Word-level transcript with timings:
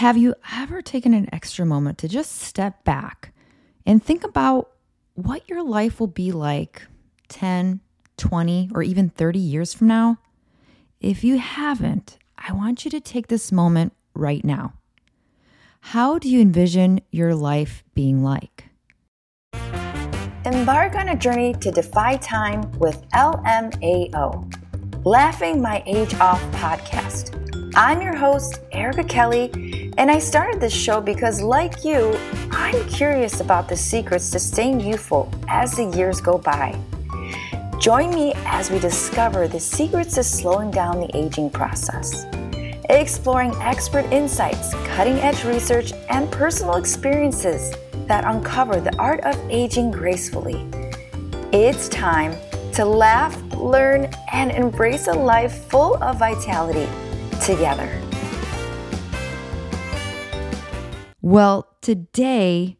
have 0.00 0.16
you 0.16 0.34
ever 0.56 0.80
taken 0.80 1.12
an 1.12 1.28
extra 1.30 1.66
moment 1.66 1.98
to 1.98 2.08
just 2.08 2.38
step 2.38 2.84
back 2.84 3.34
and 3.84 4.02
think 4.02 4.24
about 4.24 4.70
what 5.12 5.46
your 5.46 5.62
life 5.62 6.00
will 6.00 6.06
be 6.06 6.32
like 6.32 6.86
10, 7.28 7.80
20, 8.16 8.70
or 8.74 8.82
even 8.82 9.10
30 9.10 9.38
years 9.38 9.74
from 9.74 9.88
now? 9.88 10.16
If 11.02 11.22
you 11.22 11.36
haven't, 11.36 12.16
I 12.38 12.54
want 12.54 12.86
you 12.86 12.90
to 12.92 13.00
take 13.00 13.28
this 13.28 13.52
moment 13.52 13.92
right 14.14 14.42
now. 14.42 14.72
How 15.82 16.18
do 16.18 16.30
you 16.30 16.40
envision 16.40 17.02
your 17.10 17.34
life 17.34 17.84
being 17.92 18.22
like? 18.22 18.70
Embark 20.46 20.94
on 20.94 21.10
a 21.10 21.16
journey 21.16 21.52
to 21.60 21.70
defy 21.70 22.16
time 22.16 22.62
with 22.78 23.06
LMAO, 23.10 25.04
Laughing 25.04 25.60
My 25.60 25.82
Age 25.84 26.14
Off 26.14 26.40
podcast. 26.52 27.36
I'm 27.76 28.02
your 28.02 28.16
host, 28.16 28.60
Erica 28.72 29.04
Kelly, 29.04 29.79
and 29.98 30.10
I 30.10 30.18
started 30.18 30.60
this 30.60 30.72
show 30.72 31.00
because, 31.00 31.42
like 31.42 31.84
you, 31.84 32.16
I'm 32.50 32.88
curious 32.88 33.40
about 33.40 33.68
the 33.68 33.76
secrets 33.76 34.30
to 34.30 34.38
staying 34.38 34.80
youthful 34.80 35.32
as 35.48 35.76
the 35.76 35.84
years 35.96 36.20
go 36.20 36.38
by. 36.38 36.78
Join 37.78 38.10
me 38.14 38.34
as 38.44 38.70
we 38.70 38.78
discover 38.78 39.48
the 39.48 39.60
secrets 39.60 40.14
to 40.16 40.22
slowing 40.22 40.70
down 40.70 41.00
the 41.00 41.16
aging 41.16 41.50
process 41.50 42.26
exploring 42.90 43.54
expert 43.60 44.04
insights, 44.06 44.74
cutting 44.96 45.14
edge 45.18 45.44
research, 45.44 45.92
and 46.10 46.30
personal 46.30 46.74
experiences 46.74 47.72
that 48.06 48.24
uncover 48.24 48.80
the 48.80 48.94
art 48.96 49.20
of 49.20 49.36
aging 49.48 49.90
gracefully. 49.90 50.66
It's 51.52 51.88
time 51.88 52.36
to 52.74 52.84
laugh, 52.84 53.40
learn, 53.54 54.10
and 54.32 54.50
embrace 54.50 55.06
a 55.06 55.12
life 55.12 55.64
full 55.66 56.02
of 56.02 56.18
vitality 56.18 56.88
together. 57.40 58.09
Well, 61.30 61.68
today 61.80 62.76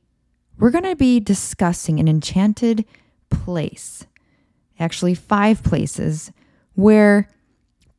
we're 0.58 0.72
going 0.72 0.82
to 0.82 0.96
be 0.96 1.20
discussing 1.20 2.00
an 2.00 2.08
enchanted 2.08 2.84
place, 3.30 4.08
actually, 4.76 5.14
five 5.14 5.62
places 5.62 6.32
where 6.74 7.28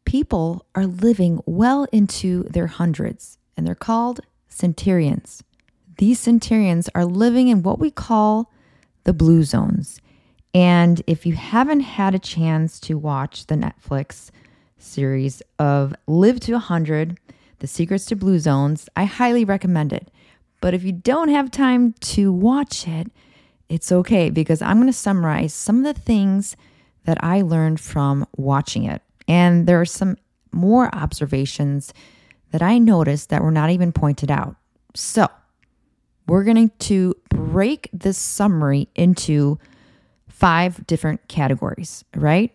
people 0.03 0.65
are 0.75 0.87
living 0.87 1.39
well 1.45 1.87
into 1.93 2.43
their 2.49 2.67
hundreds, 2.67 3.37
and 3.55 3.65
they're 3.65 3.75
called 3.75 4.19
centurions. 4.49 5.41
These 5.99 6.19
centurions 6.19 6.89
are 6.93 7.05
living 7.05 7.47
in 7.47 7.63
what 7.63 7.79
we 7.79 7.89
call 7.89 8.51
the 9.05 9.13
blue 9.13 9.43
zones. 9.43 10.01
And 10.53 11.01
if 11.07 11.25
you 11.25 11.35
haven't 11.35 11.79
had 11.79 12.13
a 12.13 12.19
chance 12.19 12.77
to 12.81 12.97
watch 12.97 13.45
the 13.45 13.55
Netflix 13.55 14.31
series 14.77 15.41
of 15.59 15.95
Live 16.07 16.41
to 16.41 16.51
100, 16.51 17.17
The 17.59 17.67
Secrets 17.67 18.03
to 18.07 18.17
Blue 18.17 18.39
Zones, 18.39 18.89
I 18.97 19.05
highly 19.05 19.45
recommend 19.45 19.93
it. 19.93 20.11
But 20.61 20.73
if 20.73 20.83
you 20.83 20.91
don't 20.91 21.29
have 21.29 21.51
time 21.51 21.93
to 22.01 22.31
watch 22.31 22.87
it, 22.87 23.11
it's 23.67 23.91
okay 23.91 24.29
because 24.29 24.61
I'm 24.61 24.77
going 24.77 24.87
to 24.87 24.93
summarize 24.93 25.53
some 25.53 25.83
of 25.83 25.95
the 25.95 26.01
things 26.01 26.55
that 27.05 27.23
I 27.23 27.41
learned 27.41 27.79
from 27.79 28.27
watching 28.37 28.85
it. 28.85 29.01
And 29.27 29.67
there 29.67 29.81
are 29.81 29.85
some 29.85 30.17
more 30.51 30.93
observations 30.93 31.93
that 32.51 32.61
I 32.61 32.77
noticed 32.77 33.29
that 33.29 33.41
were 33.41 33.51
not 33.51 33.69
even 33.69 33.91
pointed 33.91 34.29
out. 34.29 34.55
So, 34.93 35.27
we're 36.27 36.43
going 36.43 36.69
to 36.69 37.15
break 37.29 37.89
this 37.91 38.17
summary 38.17 38.87
into 38.95 39.57
five 40.27 40.85
different 40.85 41.27
categories, 41.27 42.05
right? 42.15 42.53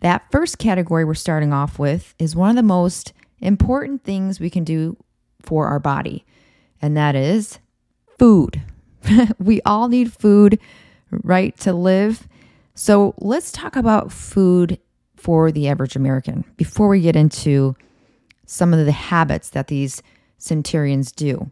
That 0.00 0.30
first 0.30 0.58
category 0.58 1.04
we're 1.04 1.14
starting 1.14 1.52
off 1.52 1.78
with 1.78 2.14
is 2.18 2.34
one 2.34 2.50
of 2.50 2.56
the 2.56 2.62
most 2.62 3.12
important 3.40 4.04
things 4.04 4.40
we 4.40 4.50
can 4.50 4.64
do 4.64 4.96
for 5.42 5.66
our 5.66 5.78
body, 5.78 6.24
and 6.80 6.96
that 6.96 7.14
is 7.14 7.58
food. 8.18 8.62
we 9.38 9.60
all 9.62 9.88
need 9.88 10.12
food, 10.12 10.58
right, 11.10 11.56
to 11.58 11.72
live. 11.72 12.28
So 12.74 13.14
let's 13.18 13.52
talk 13.52 13.76
about 13.76 14.12
food 14.12 14.78
for 15.16 15.52
the 15.52 15.68
average 15.68 15.96
American 15.96 16.44
before 16.56 16.88
we 16.88 17.00
get 17.00 17.16
into 17.16 17.76
some 18.46 18.72
of 18.72 18.84
the 18.84 18.92
habits 18.92 19.50
that 19.50 19.68
these 19.68 20.02
centurions 20.38 21.12
do. 21.12 21.50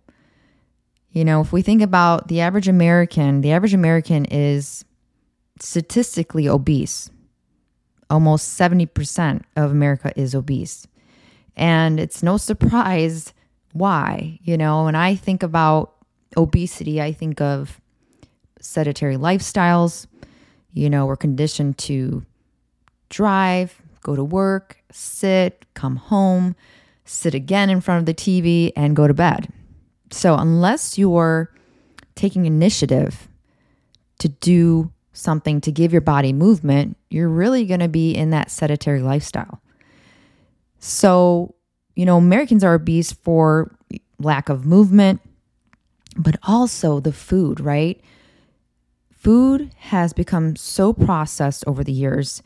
You 1.11 1.25
know, 1.25 1.41
if 1.41 1.53
we 1.53 1.63
think 1.63 1.83
about 1.83 2.29
the 2.29 2.41
average 2.41 2.69
American, 2.69 3.41
the 3.41 3.53
average 3.53 3.75
American 3.75 4.25
is 4.27 4.85
statistically 5.61 6.49
obese. 6.49 7.11
Almost 8.11 8.59
70% 8.59 9.43
of 9.57 9.71
America 9.71 10.13
is 10.17 10.35
obese. 10.35 10.87
And 11.57 11.99
it's 11.99 12.23
no 12.23 12.37
surprise 12.37 13.35
why, 13.73 14.39
you 14.43 14.57
know, 14.57 14.85
when 14.85 14.95
I 14.95 15.15
think 15.15 15.43
about 15.43 15.95
obesity, 16.37 17.01
I 17.01 17.13
think 17.13 17.41
of 17.41 17.81
sedentary 18.61 19.17
lifestyles. 19.17 20.07
You 20.73 20.91
know, 20.91 21.07
we're 21.07 21.17
conditioned 21.17 21.79
to 21.79 22.25
drive, 23.09 23.81
go 24.03 24.15
to 24.15 24.25
work, 24.25 24.83
sit, 24.93 25.65
come 25.75 25.97
home, 25.97 26.55
sit 27.05 27.35
again 27.35 27.71
in 27.71 27.81
front 27.81 28.01
of 28.01 28.07
the 28.07 28.15
TV, 28.15 28.73
and 28.77 28.95
go 28.95 29.07
to 29.07 29.15
bed. 29.15 29.49
So, 30.11 30.35
unless 30.37 30.99
you're 30.99 31.53
taking 32.15 32.47
initiative 32.47 33.29
to 34.19 34.29
do 34.29 34.93
something 35.13 35.61
to 35.61 35.73
give 35.73 35.93
your 35.93 36.01
body 36.01 36.33
movement, 36.33 36.97
you're 37.11 37.29
really 37.29 37.67
going 37.67 37.81
to 37.81 37.89
be 37.89 38.13
in 38.13 38.31
that 38.31 38.51
sedentary 38.51 39.01
lifestyle. 39.01 39.61
So, 40.79 41.55
you 41.99 42.07
know, 42.07 42.17
Americans 42.17 42.63
are 42.63 42.75
obese 42.75 43.11
for 43.11 43.77
lack 44.21 44.49
of 44.49 44.65
movement, 44.65 45.21
but 46.17 46.37
also 46.45 47.01
the 47.01 47.11
food, 47.11 47.59
right? 47.59 48.01
Food 49.11 49.73
has 49.79 50.13
become 50.13 50.55
so 50.55 50.93
processed 50.93 51.65
over 51.67 51.83
the 51.83 51.91
years 51.91 52.41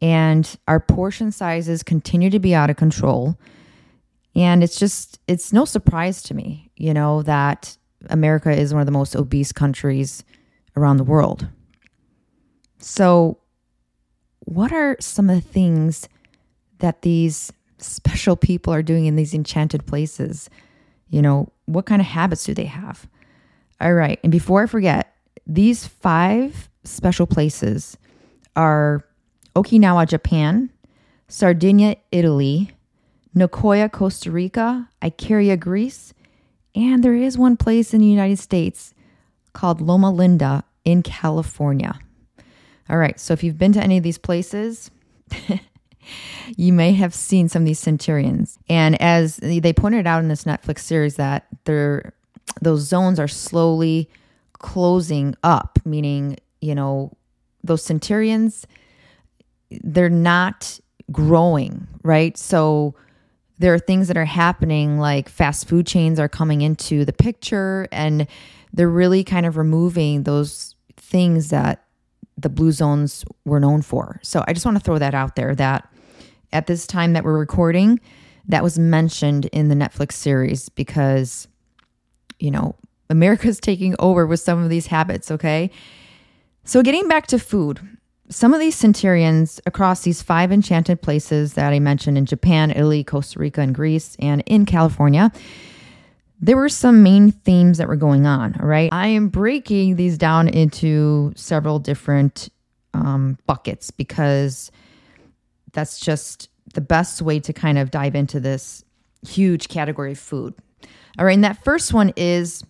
and 0.00 0.56
our 0.66 0.80
portion 0.80 1.30
sizes 1.30 1.82
continue 1.82 2.30
to 2.30 2.38
be 2.38 2.54
out 2.54 2.70
of 2.70 2.76
control. 2.76 3.38
And 4.34 4.64
it's 4.64 4.78
just, 4.78 5.20
it's 5.28 5.52
no 5.52 5.66
surprise 5.66 6.22
to 6.22 6.34
me, 6.34 6.70
you 6.74 6.94
know, 6.94 7.20
that 7.20 7.76
America 8.08 8.50
is 8.50 8.72
one 8.72 8.80
of 8.80 8.86
the 8.86 8.92
most 8.92 9.14
obese 9.14 9.52
countries 9.52 10.24
around 10.74 10.96
the 10.96 11.04
world. 11.04 11.48
So, 12.78 13.40
what 14.40 14.72
are 14.72 14.96
some 15.00 15.28
of 15.28 15.36
the 15.36 15.46
things 15.46 16.08
that 16.78 17.02
these 17.02 17.52
special 17.78 18.36
people 18.36 18.72
are 18.72 18.82
doing 18.82 19.06
in 19.06 19.16
these 19.16 19.34
enchanted 19.34 19.86
places? 19.86 20.50
You 21.08 21.22
know, 21.22 21.52
what 21.66 21.86
kind 21.86 22.00
of 22.00 22.06
habits 22.06 22.44
do 22.44 22.54
they 22.54 22.64
have? 22.64 23.08
All 23.80 23.94
right. 23.94 24.18
And 24.22 24.32
before 24.32 24.62
I 24.62 24.66
forget, 24.66 25.14
these 25.46 25.86
five 25.86 26.68
special 26.84 27.26
places 27.26 27.96
are 28.54 29.04
Okinawa, 29.54 30.08
Japan, 30.08 30.70
Sardinia, 31.28 31.96
Italy, 32.10 32.70
Nicoya, 33.34 33.90
Costa 33.90 34.30
Rica, 34.30 34.88
Icaria, 35.02 35.58
Greece, 35.58 36.14
and 36.74 37.02
there 37.02 37.14
is 37.14 37.38
one 37.38 37.56
place 37.56 37.92
in 37.92 38.00
the 38.00 38.06
United 38.06 38.38
States 38.38 38.94
called 39.52 39.80
Loma 39.80 40.10
Linda 40.10 40.64
in 40.84 41.02
California. 41.02 41.98
All 42.88 42.98
right, 42.98 43.18
so 43.18 43.32
if 43.32 43.42
you've 43.42 43.58
been 43.58 43.72
to 43.72 43.82
any 43.82 43.96
of 43.96 44.04
these 44.04 44.18
places, 44.18 44.90
you 46.56 46.72
may 46.72 46.92
have 46.92 47.14
seen 47.14 47.48
some 47.48 47.62
of 47.62 47.66
these 47.66 47.78
centurions. 47.78 48.58
And 48.68 49.00
as 49.00 49.36
they 49.36 49.72
pointed 49.72 50.06
out 50.06 50.20
in 50.20 50.28
this 50.28 50.44
Netflix 50.44 50.80
series, 50.80 51.16
that 51.16 51.46
they're, 51.64 52.12
those 52.60 52.82
zones 52.82 53.18
are 53.18 53.28
slowly 53.28 54.08
closing 54.52 55.34
up, 55.42 55.78
meaning, 55.84 56.38
you 56.60 56.74
know, 56.74 57.12
those 57.62 57.82
centurions 57.82 58.66
they're 59.70 60.08
not 60.08 60.78
growing, 61.10 61.86
right? 62.02 62.36
So 62.36 62.94
there 63.58 63.72
are 63.74 63.78
things 63.78 64.08
that 64.08 64.16
are 64.16 64.24
happening 64.24 64.98
like 64.98 65.28
fast 65.28 65.68
food 65.68 65.86
chains 65.86 66.20
are 66.20 66.28
coming 66.28 66.60
into 66.60 67.04
the 67.04 67.12
picture 67.12 67.88
and 67.90 68.26
they're 68.72 68.88
really 68.88 69.24
kind 69.24 69.46
of 69.46 69.56
removing 69.56 70.24
those 70.24 70.74
things 70.96 71.50
that 71.50 71.84
the 72.36 72.50
blue 72.50 72.72
zones 72.72 73.24
were 73.44 73.60
known 73.60 73.80
for. 73.80 74.20
So 74.22 74.44
I 74.46 74.52
just 74.52 74.66
want 74.66 74.76
to 74.76 74.84
throw 74.84 74.98
that 74.98 75.14
out 75.14 75.36
there 75.36 75.54
that 75.54 75.90
at 76.52 76.66
this 76.66 76.86
time 76.86 77.12
that 77.12 77.24
we're 77.24 77.38
recording, 77.38 78.00
that 78.48 78.62
was 78.62 78.78
mentioned 78.78 79.46
in 79.46 79.68
the 79.68 79.74
Netflix 79.74 80.12
series 80.12 80.68
because, 80.68 81.48
you 82.38 82.50
know, 82.50 82.76
America's 83.10 83.60
taking 83.60 83.94
over 83.98 84.26
with 84.26 84.40
some 84.40 84.62
of 84.62 84.70
these 84.70 84.86
habits, 84.86 85.30
okay? 85.30 85.70
So 86.64 86.82
getting 86.82 87.08
back 87.08 87.26
to 87.28 87.38
food, 87.38 87.80
some 88.28 88.52
of 88.52 88.60
these 88.60 88.74
centurions 88.74 89.60
across 89.66 90.02
these 90.02 90.22
five 90.22 90.50
enchanted 90.50 91.00
places 91.00 91.54
that 91.54 91.72
I 91.72 91.78
mentioned 91.78 92.18
in 92.18 92.26
Japan, 92.26 92.70
Italy, 92.70 93.04
Costa 93.04 93.38
Rica, 93.38 93.60
and 93.60 93.74
Greece, 93.74 94.16
and 94.18 94.42
in 94.46 94.66
California, 94.66 95.30
there 96.40 96.56
were 96.56 96.68
some 96.68 97.02
main 97.02 97.30
themes 97.30 97.78
that 97.78 97.88
were 97.88 97.96
going 97.96 98.26
on. 98.26 98.56
All 98.60 98.66
right. 98.66 98.92
I 98.92 99.08
am 99.08 99.28
breaking 99.28 99.96
these 99.96 100.18
down 100.18 100.48
into 100.48 101.32
several 101.36 101.78
different 101.78 102.48
um, 102.94 103.38
buckets 103.46 103.90
because 103.90 104.70
that's 105.76 106.00
just 106.00 106.48
the 106.72 106.80
best 106.80 107.20
way 107.20 107.38
to 107.38 107.52
kind 107.52 107.76
of 107.76 107.90
dive 107.90 108.14
into 108.14 108.40
this 108.40 108.82
huge 109.28 109.68
category 109.68 110.12
of 110.12 110.18
food. 110.18 110.54
All 111.18 111.26
right, 111.26 111.34
and 111.34 111.44
that 111.44 111.62
first 111.62 111.92
one 111.92 112.14
is 112.16 112.64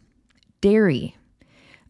dairy. 0.60 1.16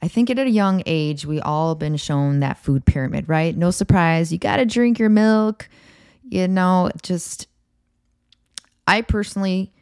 I 0.02 0.08
think 0.08 0.28
at 0.28 0.38
a 0.38 0.48
young 0.48 0.82
age, 0.84 1.24
we 1.24 1.40
all 1.40 1.74
been 1.74 1.96
shown 1.96 2.40
that 2.40 2.58
food 2.58 2.84
pyramid, 2.84 3.30
right? 3.30 3.56
No 3.56 3.70
surprise. 3.70 4.30
You 4.30 4.38
got 4.38 4.56
to 4.56 4.66
drink 4.66 4.98
your 4.98 5.08
milk. 5.08 5.70
You 6.22 6.48
know, 6.48 6.90
just, 7.02 7.48
I 8.86 9.00
personally 9.00 9.72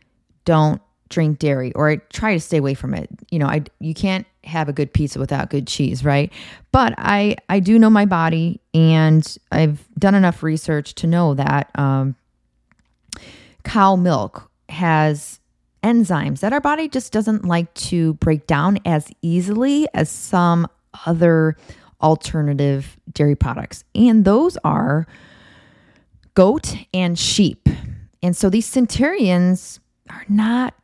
don't 0.45 0.81
drink 1.09 1.41
dairy 1.41 1.73
or 1.73 1.91
I 1.91 1.97
try 2.13 2.35
to 2.35 2.41
stay 2.41 2.59
away 2.59 2.75
from 2.75 2.95
it. 2.95 3.11
You 3.31 3.41
know, 3.41 3.47
I, 3.47 3.65
you 3.81 3.93
can't 3.93 4.27
have 4.47 4.69
a 4.69 4.73
good 4.73 4.93
pizza 4.93 5.19
without 5.19 5.51
good 5.51 5.67
cheese, 5.67 6.05
right? 6.05 6.33
But 6.73 6.95
I, 6.99 7.37
I 7.49 7.61
do 7.61 7.79
know 7.79 7.91
my 7.91 8.07
body 8.07 8.61
and 8.73 9.37
I've 9.53 9.87
done 9.99 10.15
enough 10.15 10.43
research 10.43 10.95
to 10.97 11.07
know 11.07 11.35
that 11.35 11.71
um, 11.75 12.17
cow 13.65 13.97
milk 13.97 14.51
has 14.69 15.41
enzymes 15.83 16.41
that 16.41 16.53
our 16.53 16.61
body 16.61 16.89
just 16.89 17.13
doesn't 17.13 17.45
like 17.45 17.73
to 17.75 18.15
break 18.15 18.47
down 18.47 18.79
as 18.87 19.11
easily 19.21 19.87
as 19.93 20.09
some 20.09 20.67
other 21.07 21.57
alternative 22.01 22.97
dairy 23.13 23.35
products. 23.35 23.85
And 23.95 24.25
those 24.25 24.57
are 24.65 25.07
goat 26.35 26.75
and 26.93 27.19
sheep. 27.19 27.69
And 28.23 28.37
so 28.37 28.49
these 28.49 28.67
centurions 28.67 29.81
are 30.11 30.25
not 30.29 30.75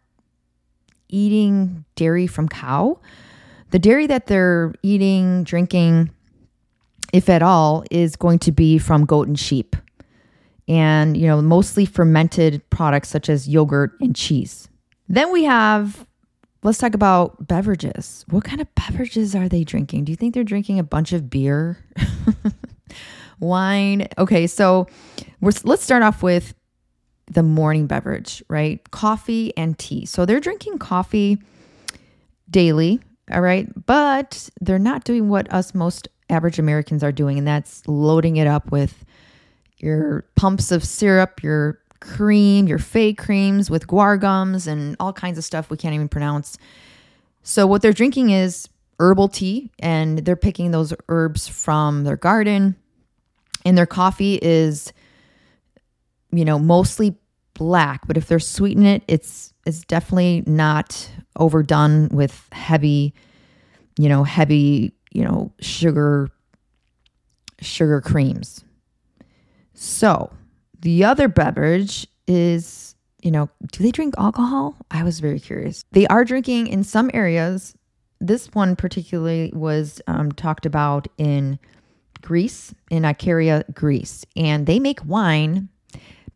eating 1.08 1.84
dairy 1.94 2.26
from 2.26 2.48
cow. 2.48 2.98
The 3.70 3.78
dairy 3.78 4.06
that 4.06 4.26
they're 4.26 4.72
eating, 4.82 5.44
drinking, 5.44 6.10
if 7.12 7.28
at 7.28 7.42
all, 7.42 7.84
is 7.90 8.16
going 8.16 8.38
to 8.40 8.52
be 8.52 8.78
from 8.78 9.04
goat 9.06 9.28
and 9.28 9.38
sheep. 9.38 9.76
And, 10.68 11.16
you 11.16 11.26
know, 11.26 11.40
mostly 11.42 11.84
fermented 11.84 12.68
products 12.70 13.08
such 13.08 13.28
as 13.28 13.48
yogurt 13.48 13.92
and 14.00 14.14
cheese. 14.14 14.68
Then 15.08 15.32
we 15.32 15.44
have, 15.44 16.06
let's 16.62 16.78
talk 16.78 16.94
about 16.94 17.48
beverages. 17.48 18.24
What 18.30 18.44
kind 18.44 18.60
of 18.60 18.72
beverages 18.76 19.34
are 19.34 19.48
they 19.48 19.64
drinking? 19.64 20.04
Do 20.04 20.12
you 20.12 20.16
think 20.16 20.34
they're 20.34 20.44
drinking 20.44 20.78
a 20.78 20.84
bunch 20.84 21.12
of 21.12 21.28
beer? 21.28 21.78
Wine? 23.40 24.06
Okay, 24.18 24.46
so 24.46 24.86
we're, 25.40 25.52
let's 25.64 25.82
start 25.82 26.04
off 26.04 26.22
with 26.22 26.54
the 27.26 27.42
morning 27.42 27.86
beverage, 27.86 28.42
right? 28.48 28.88
Coffee 28.90 29.56
and 29.56 29.78
tea. 29.78 30.04
So 30.06 30.26
they're 30.26 30.40
drinking 30.40 30.78
coffee 30.78 31.38
daily, 32.50 33.00
all 33.32 33.40
right? 33.40 33.68
But 33.86 34.48
they're 34.60 34.78
not 34.78 35.04
doing 35.04 35.28
what 35.28 35.52
us 35.52 35.74
most 35.74 36.08
average 36.28 36.58
Americans 36.58 37.02
are 37.02 37.12
doing, 37.12 37.38
and 37.38 37.46
that's 37.46 37.86
loading 37.86 38.36
it 38.36 38.46
up 38.46 38.70
with 38.70 39.04
your 39.78 40.24
pumps 40.36 40.70
of 40.70 40.84
syrup, 40.84 41.42
your 41.42 41.80
cream, 42.00 42.66
your 42.66 42.78
fake 42.78 43.18
creams 43.18 43.70
with 43.70 43.86
guar 43.86 44.18
gums 44.18 44.66
and 44.66 44.96
all 44.98 45.12
kinds 45.12 45.38
of 45.38 45.44
stuff 45.44 45.70
we 45.70 45.76
can't 45.76 45.94
even 45.94 46.08
pronounce. 46.08 46.58
So, 47.42 47.66
what 47.66 47.82
they're 47.82 47.92
drinking 47.92 48.30
is 48.30 48.68
herbal 48.98 49.28
tea, 49.28 49.70
and 49.78 50.18
they're 50.18 50.36
picking 50.36 50.70
those 50.70 50.92
herbs 51.08 51.48
from 51.48 52.04
their 52.04 52.16
garden. 52.16 52.76
And 53.64 53.76
their 53.76 53.86
coffee 53.86 54.38
is, 54.40 54.92
you 56.30 56.44
know, 56.44 56.58
mostly 56.58 57.16
black, 57.54 58.06
but 58.06 58.16
if 58.16 58.26
they're 58.26 58.38
sweetening 58.38 58.86
it, 58.86 59.02
it's 59.06 59.52
it's 59.66 59.84
definitely 59.84 60.42
not 60.46 61.10
overdone 61.36 62.08
with 62.08 62.48
heavy, 62.52 63.14
you 63.98 64.08
know, 64.08 64.24
heavy, 64.24 64.92
you 65.12 65.24
know, 65.24 65.52
sugar 65.60 66.30
sugar 67.60 68.00
creams. 68.00 68.64
So, 69.74 70.32
the 70.80 71.04
other 71.04 71.28
beverage 71.28 72.06
is, 72.26 72.94
you 73.22 73.30
know, 73.30 73.50
do 73.72 73.82
they 73.82 73.90
drink 73.90 74.14
alcohol? 74.18 74.76
I 74.90 75.02
was 75.02 75.20
very 75.20 75.40
curious. 75.40 75.84
They 75.92 76.06
are 76.06 76.24
drinking 76.24 76.68
in 76.68 76.84
some 76.84 77.10
areas. 77.12 77.74
This 78.20 78.48
one 78.52 78.76
particularly 78.76 79.52
was 79.54 80.00
um, 80.06 80.32
talked 80.32 80.66
about 80.66 81.08
in 81.18 81.58
Greece, 82.22 82.74
in 82.90 83.02
Icaria, 83.04 83.64
Greece, 83.74 84.24
and 84.36 84.66
they 84.66 84.78
make 84.78 85.04
wine. 85.04 85.68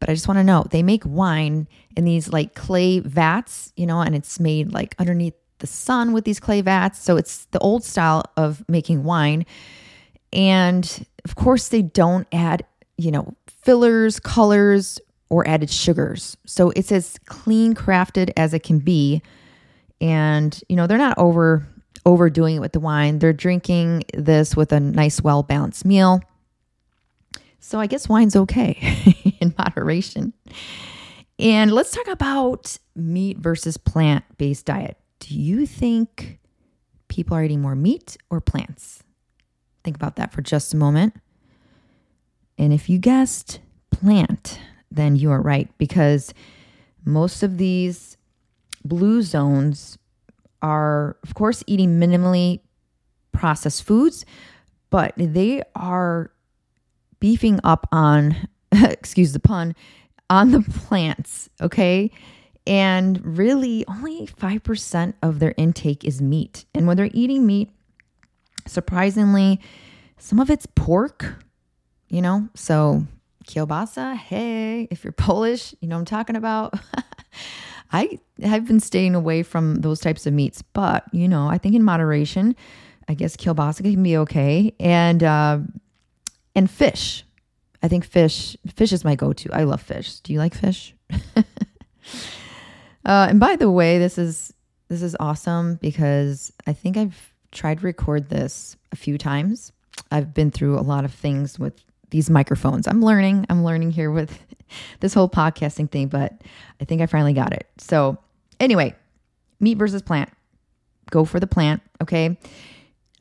But 0.05 0.11
I 0.11 0.15
just 0.17 0.29
want 0.29 0.37
to 0.37 0.45
know 0.45 0.67
they 0.69 0.83
make 0.83 1.03
wine 1.07 1.67
in 1.97 2.05
these 2.05 2.31
like 2.31 2.55
clay 2.55 2.99
vats, 2.99 3.73
you 3.75 3.87
know, 3.87 4.03
and 4.03 4.15
it's 4.15 4.39
made 4.39 4.71
like 4.71 4.95
underneath 4.99 5.33
the 5.61 5.67
sun 5.67 6.13
with 6.13 6.27
these 6.27 6.39
clay 6.39 6.61
vats. 6.61 7.01
So 7.01 7.17
it's 7.17 7.47
the 7.53 7.59
old 7.61 7.85
style 7.85 8.23
of 8.37 8.63
making 8.69 9.05
wine. 9.05 9.47
And 10.31 11.07
of 11.25 11.37
course, 11.37 11.69
they 11.69 11.81
don't 11.81 12.29
add, 12.33 12.67
you 12.99 13.13
know, 13.13 13.35
fillers, 13.47 14.21
colors, 14.21 15.01
or 15.31 15.49
added 15.49 15.71
sugars. 15.71 16.37
So 16.45 16.69
it's 16.77 16.93
as 16.93 17.19
clean 17.25 17.75
crafted 17.75 18.31
as 18.37 18.53
it 18.53 18.63
can 18.63 18.81
be. 18.81 19.23
And, 20.03 20.63
you 20.69 20.77
know, 20.77 20.87
they're 20.87 20.99
not 20.99 21.17
over 21.17 21.67
overdoing 22.05 22.57
it 22.57 22.61
with 22.61 22.73
the 22.73 22.81
wine. 22.81 23.21
They're 23.21 23.33
drinking 23.33 24.05
this 24.13 24.55
with 24.55 24.71
a 24.71 24.81
nice, 24.81 25.23
well 25.23 25.43
balanced 25.43 25.87
meal. 25.87 26.21
So 27.59 27.81
I 27.81 27.87
guess 27.87 28.07
wine's 28.07 28.37
okay 28.37 29.17
in 29.45 29.55
moderation. 29.59 30.33
And 31.39 31.73
let's 31.73 31.93
talk 31.93 32.09
about 32.09 32.79
meat 32.95 33.39
versus 33.39 33.77
plant 33.77 34.25
based 34.39 34.67
diet. 34.67 34.97
Do 35.21 35.39
you 35.39 35.67
think 35.67 36.39
people 37.09 37.37
are 37.37 37.45
eating 37.45 37.61
more 37.61 37.75
meat 37.75 38.17
or 38.31 38.41
plants? 38.41 39.03
Think 39.83 39.97
about 39.97 40.17
that 40.17 40.33
for 40.33 40.43
just 40.43 40.73
a 40.73 40.77
moment. 40.77 41.15
And 42.57 42.73
if 42.73 42.89
you 42.89 42.99
guessed 42.99 43.61
plant, 43.91 44.61
then 44.91 45.17
you 45.17 45.31
are 45.31 45.41
right 45.41 45.69
because 45.77 46.33
most 47.05 47.43
of 47.43 47.59
these 47.59 48.17
blue 48.85 49.23
zones 49.23 49.99
are, 50.63 51.17
of 51.23 51.35
course, 51.35 51.63
eating 51.67 51.99
minimally 51.99 52.61
processed 53.33 53.83
foods, 53.83 54.25
but 54.91 55.13
they 55.17 55.63
are 55.75 56.31
beefing 57.19 57.59
up 57.65 57.89
on, 57.91 58.49
excuse 58.85 59.33
the 59.33 59.41
pun, 59.41 59.75
on 60.31 60.51
the 60.51 60.61
plants, 60.61 61.51
okay? 61.61 62.11
And 62.67 63.39
really, 63.39 63.85
only 63.89 64.27
5% 64.27 65.15
of 65.23 65.39
their 65.39 65.55
intake 65.57 66.05
is 66.05 66.23
meat. 66.23 66.65
And 66.75 66.87
when 66.87 66.97
they're 66.97 67.11
eating 67.13 67.47
meat, 67.47 67.71
surprisingly, 68.67 69.61
some 70.19 70.41
of 70.41 70.49
it's 70.51 70.67
pork, 70.75 71.45
you 72.09 72.23
know? 72.23 72.49
So, 72.55 73.07
kielbasa, 73.47 74.17
hey, 74.17 74.89
if 74.91 75.05
you're 75.05 75.13
Polish, 75.29 75.75
you 75.81 75.89
know 75.89 75.99
I'm 75.99 76.05
talking 76.05 76.37
about. 76.37 76.75
I 77.93 78.19
have 78.43 78.67
been 78.67 78.81
staying 78.81 79.15
away 79.15 79.43
from 79.43 79.77
those 79.77 80.01
types 80.01 80.27
of 80.27 80.33
meats, 80.33 80.63
but, 80.63 81.05
you 81.13 81.29
know, 81.29 81.47
I 81.47 81.59
think 81.59 81.75
in 81.75 81.85
moderation, 81.85 82.57
I 83.09 83.15
guess 83.15 83.37
kielbasa 83.37 83.83
can 83.83 84.03
be 84.03 84.17
okay. 84.17 84.75
And, 84.81 85.23
uh, 85.23 85.59
and 86.55 86.71
fish. 86.71 87.25
I 87.85 87.89
think 87.89 88.07
fish, 88.07 88.57
fish 88.75 88.95
is 88.95 89.05
my 89.05 89.15
go-to. 89.15 89.51
I 89.53 89.65
love 89.65 89.83
fish. 89.83 90.21
Do 90.21 90.33
you 90.33 90.39
like 90.39 90.55
fish? 90.55 90.95
uh, 91.37 91.43
and 93.05 93.39
by 93.39 93.57
the 93.57 93.71
way, 93.71 93.99
this 93.99 94.17
is, 94.17 94.55
this 94.89 95.03
is 95.03 95.15
awesome 95.21 95.75
because 95.83 96.51
I 96.67 96.73
think 96.73 96.97
I've 96.97 97.35
tried 97.53 97.81
to 97.81 97.87
record 97.87 98.31
this 98.31 98.75
a 98.91 98.97
few 98.97 99.19
times. 99.19 99.71
I've 100.11 100.33
been 100.33 100.51
through 100.51 100.79
a 100.79 100.81
lot 100.81 101.05
of 101.05 101.13
things 101.13 101.59
with 101.59 101.79
these 102.09 102.31
microphones. 102.31 102.89
I'm 102.89 103.03
learning. 103.03 103.45
I'm 103.51 103.63
learning 103.65 103.91
here 103.91 104.11
with 104.11 104.39
this 105.01 105.13
whole 105.13 105.29
podcasting 105.29 105.91
thing, 105.91 106.09
but 106.09 106.41
I 106.81 106.87
think 106.87 107.03
I 107.03 107.07
finally 107.07 107.35
got 107.35 107.53
it. 107.53 107.67
So, 107.77 108.17
anyway, 108.59 108.95
meat 109.61 109.77
versus 109.77 110.01
plant. 110.01 110.33
Go 111.11 111.27
for 111.27 111.39
the 111.39 111.47
plant, 111.47 111.83
okay? 112.01 112.39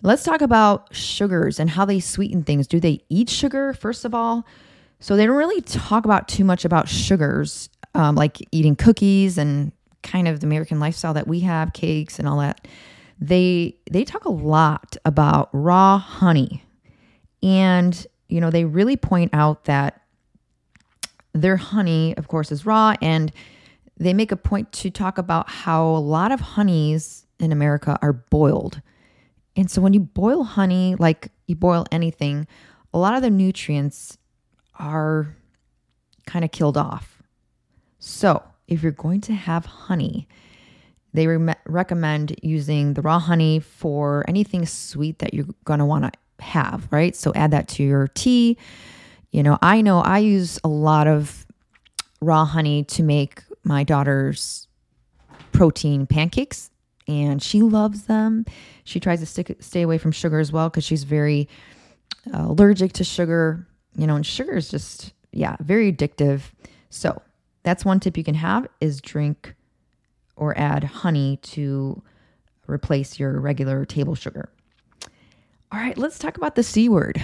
Let's 0.04 0.24
talk 0.24 0.42
about 0.42 0.94
sugars 0.94 1.60
and 1.60 1.70
how 1.70 1.86
they 1.86 2.02
sweeten 2.02 2.44
things. 2.44 2.68
Do 2.68 2.80
they 2.80 3.02
eat 3.10 3.30
sugar, 3.30 3.74
first 3.74 4.04
of 4.04 4.14
all? 4.14 4.46
So, 5.00 5.16
they 5.16 5.26
don't 5.26 5.36
really 5.36 5.62
talk 5.62 6.06
about 6.06 6.28
too 6.28 6.44
much 6.44 6.66
about 6.66 6.88
sugars, 6.88 7.70
um, 7.96 8.16
like 8.16 8.38
eating 8.52 8.76
cookies 8.76 9.38
and 9.38 9.72
kind 10.02 10.28
of 10.28 10.42
the 10.42 10.46
American 10.46 10.80
lifestyle 10.80 11.14
that 11.14 11.28
we 11.28 11.40
have, 11.42 11.74
cakes 11.74 12.20
and 12.20 12.28
all 12.28 12.40
that. 12.40 12.68
They 13.20 13.78
they 13.90 14.04
talk 14.04 14.26
a 14.26 14.32
lot 14.32 14.98
about 15.06 15.50
raw 15.54 15.98
honey. 15.98 16.64
And 17.42 18.06
you 18.28 18.42
know, 18.42 18.50
they 18.50 18.66
really 18.66 18.98
point 18.98 19.34
out 19.34 19.66
that 19.66 20.02
their 21.34 21.58
honey, 21.58 22.16
of 22.18 22.28
course, 22.28 22.52
is 22.52 22.66
raw, 22.66 22.96
and 23.02 23.32
they 23.98 24.14
make 24.14 24.32
a 24.32 24.38
point 24.38 24.72
to 24.74 24.90
talk 24.90 25.18
about 25.18 25.50
how 25.50 25.86
a 25.86 25.98
lot 26.00 26.32
of 26.32 26.40
honeys 26.42 27.26
in 27.40 27.52
America 27.52 27.98
are 28.02 28.14
boiled. 28.14 28.82
And 29.56 29.70
so 29.70 29.82
when 29.82 29.94
you 29.94 30.00
boil 30.00 30.44
honey, 30.44 30.96
like 30.98 31.30
you 31.48 31.56
boil 31.56 31.86
anything, 31.92 32.48
a 32.94 32.98
lot 32.98 33.16
of 33.16 33.22
the 33.22 33.30
nutrients 33.30 34.18
are 34.80 35.36
kind 36.26 36.44
of 36.44 36.52
killed 36.52 36.78
off. 36.78 37.22
So 38.00 38.44
if 38.68 38.82
you're 38.82 38.92
going 38.92 39.22
to 39.22 39.34
have 39.34 39.66
honey, 39.66 40.28
they 41.14 41.28
re- 41.28 41.56
recommend 41.66 42.36
using 42.42 42.94
the 42.96 43.02
raw 43.02 43.20
honey 43.20 43.60
for 43.60 44.26
anything 44.28 44.66
sweet 44.66 45.20
that 45.20 45.34
you're 45.34 45.48
going 45.66 45.80
to 45.80 45.86
want 45.86 46.12
to 46.12 46.44
have, 46.44 46.88
right? 46.92 47.16
So 47.16 47.32
add 47.36 47.52
that 47.52 47.68
to 47.70 47.84
your 47.84 48.08
tea. 48.10 48.58
You 49.32 49.44
know, 49.44 49.58
I 49.62 49.82
know 49.82 50.00
I 50.00 50.20
use 50.20 50.60
a 50.64 50.68
lot 50.68 51.08
of 51.08 51.46
raw 52.22 52.46
honey 52.46 52.84
to 52.86 53.04
make 53.04 53.44
my 53.64 53.84
daughter's 53.84 54.68
protein 55.52 56.06
pancakes, 56.08 56.72
and 57.08 57.42
she 57.42 57.62
loves 57.62 58.04
them. 58.04 58.46
She 58.84 59.00
tries 59.00 59.20
to 59.20 59.26
stick, 59.26 59.56
stay 59.60 59.82
away 59.82 59.98
from 59.98 60.12
sugar 60.12 60.40
as 60.40 60.52
well 60.52 60.70
because 60.70 60.84
she's 60.84 61.04
very 61.04 61.48
uh, 62.34 62.48
allergic 62.48 62.94
to 62.94 63.04
sugar. 63.04 63.68
You 63.96 64.08
know, 64.08 64.16
and 64.16 64.26
sugar 64.26 64.56
is 64.56 64.70
just 64.70 65.14
yeah 65.32 65.56
very 65.60 65.92
addictive. 65.92 66.42
So 66.90 67.22
that's 67.64 67.86
one 67.86 68.00
tip 68.00 68.18
you 68.18 68.24
can 68.24 68.36
have 68.36 68.68
is 68.82 69.02
drink 69.02 69.56
or 70.36 70.58
add 70.58 70.84
honey 70.84 71.38
to 71.44 72.02
replace 72.68 73.20
your 73.20 73.40
regular 73.40 73.86
table 73.86 74.16
sugar. 74.16 74.50
All 75.72 75.80
right, 75.80 75.98
let's 75.98 76.20
talk 76.20 76.38
about 76.38 76.56
the 76.56 76.64
C 76.64 76.90
word 76.90 77.22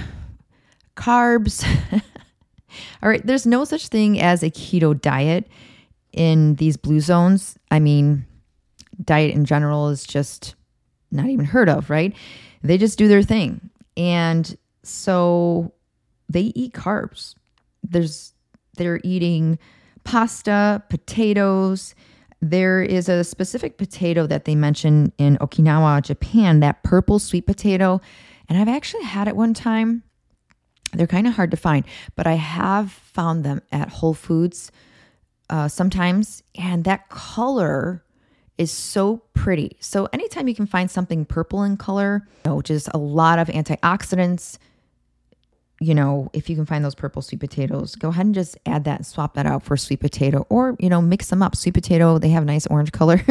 carbs. 0.96 1.66
All 3.02 3.10
right, 3.10 3.26
there's 3.26 3.46
no 3.46 3.64
such 3.66 3.88
thing 3.88 4.20
as 4.20 4.44
a 4.44 4.50
keto 4.50 5.00
diet 5.00 5.48
in 6.12 6.56
these 6.56 6.78
blue 6.78 7.00
zones. 7.00 7.58
I 7.72 7.80
mean, 7.80 8.26
diet 9.04 9.34
in 9.34 9.46
general 9.46 9.90
is 9.90 10.06
just 10.06 10.56
not 11.12 11.28
even 11.28 11.46
heard 11.46 11.70
of, 11.70 11.90
right? 11.90 12.16
They 12.64 12.78
just 12.78 12.98
do 12.98 13.08
their 13.08 13.24
thing. 13.24 13.70
And 13.98 14.58
so 14.84 15.74
they 16.28 16.52
eat 16.56 16.74
carbs. 16.74 17.36
There's 17.84 18.34
they're 18.76 19.02
eating 19.04 19.60
pasta, 20.04 20.84
potatoes. 20.90 21.96
There 22.42 22.82
is 22.82 23.10
a 23.10 23.24
specific 23.24 23.78
potato 23.78 24.26
that 24.28 24.46
they 24.46 24.56
mention 24.56 25.12
in 25.18 25.38
Okinawa, 25.38 26.02
Japan, 26.02 26.62
that 26.62 26.84
purple 26.84 27.20
sweet 27.20 27.46
potato. 27.46 28.00
And 28.48 28.58
I've 28.58 28.70
actually 28.70 29.04
had 29.04 29.28
it 29.28 29.36
one 29.36 29.54
time. 29.54 30.04
They're 30.94 31.08
kind 31.08 31.28
of 31.28 31.34
hard 31.34 31.52
to 31.52 31.58
find, 31.58 31.86
but 32.16 32.26
I 32.26 32.34
have 32.34 32.92
found 32.92 33.44
them 33.44 33.62
at 33.72 33.90
Whole 33.90 34.16
Foods 34.16 34.72
uh, 35.50 35.68
sometimes. 35.68 36.42
And 36.56 36.84
that 36.86 37.10
color 37.10 38.04
is 38.60 38.70
so 38.70 39.24
pretty. 39.34 39.78
So 39.80 40.10
anytime 40.12 40.48
you 40.50 40.54
can 40.54 40.68
find 40.68 40.92
something 40.92 41.26
purple 41.26 41.64
in 41.64 41.78
color, 41.78 42.28
you 42.46 42.52
know, 42.52 42.58
which 42.58 42.70
is 42.70 42.90
a 42.94 42.98
lot 42.98 43.40
of 43.40 43.48
antioxidants, 43.48 44.60
you 45.80 45.96
know, 45.96 46.30
if 46.34 46.50
you 46.50 46.58
can 46.58 46.66
find 46.66 46.84
those 46.84 46.94
purple 46.94 47.22
sweet 47.22 47.40
potatoes, 47.40 47.96
go 47.96 48.10
ahead 48.10 48.26
and 48.26 48.36
just 48.36 48.58
add 48.66 48.84
that 48.84 48.98
and 48.98 49.08
swap 49.08 49.34
that 49.36 49.46
out 49.46 49.64
for 49.64 49.78
sweet 49.78 50.02
potato 50.02 50.46
or, 50.50 50.76
you 50.78 50.90
know, 50.90 51.02
mix 51.02 51.30
them 51.30 51.42
up. 51.42 51.56
Sweet 51.56 51.74
potato, 51.74 52.20
they 52.20 52.30
have 52.30 52.44
nice 52.46 52.68
orange 52.68 52.92
color. 53.00 53.22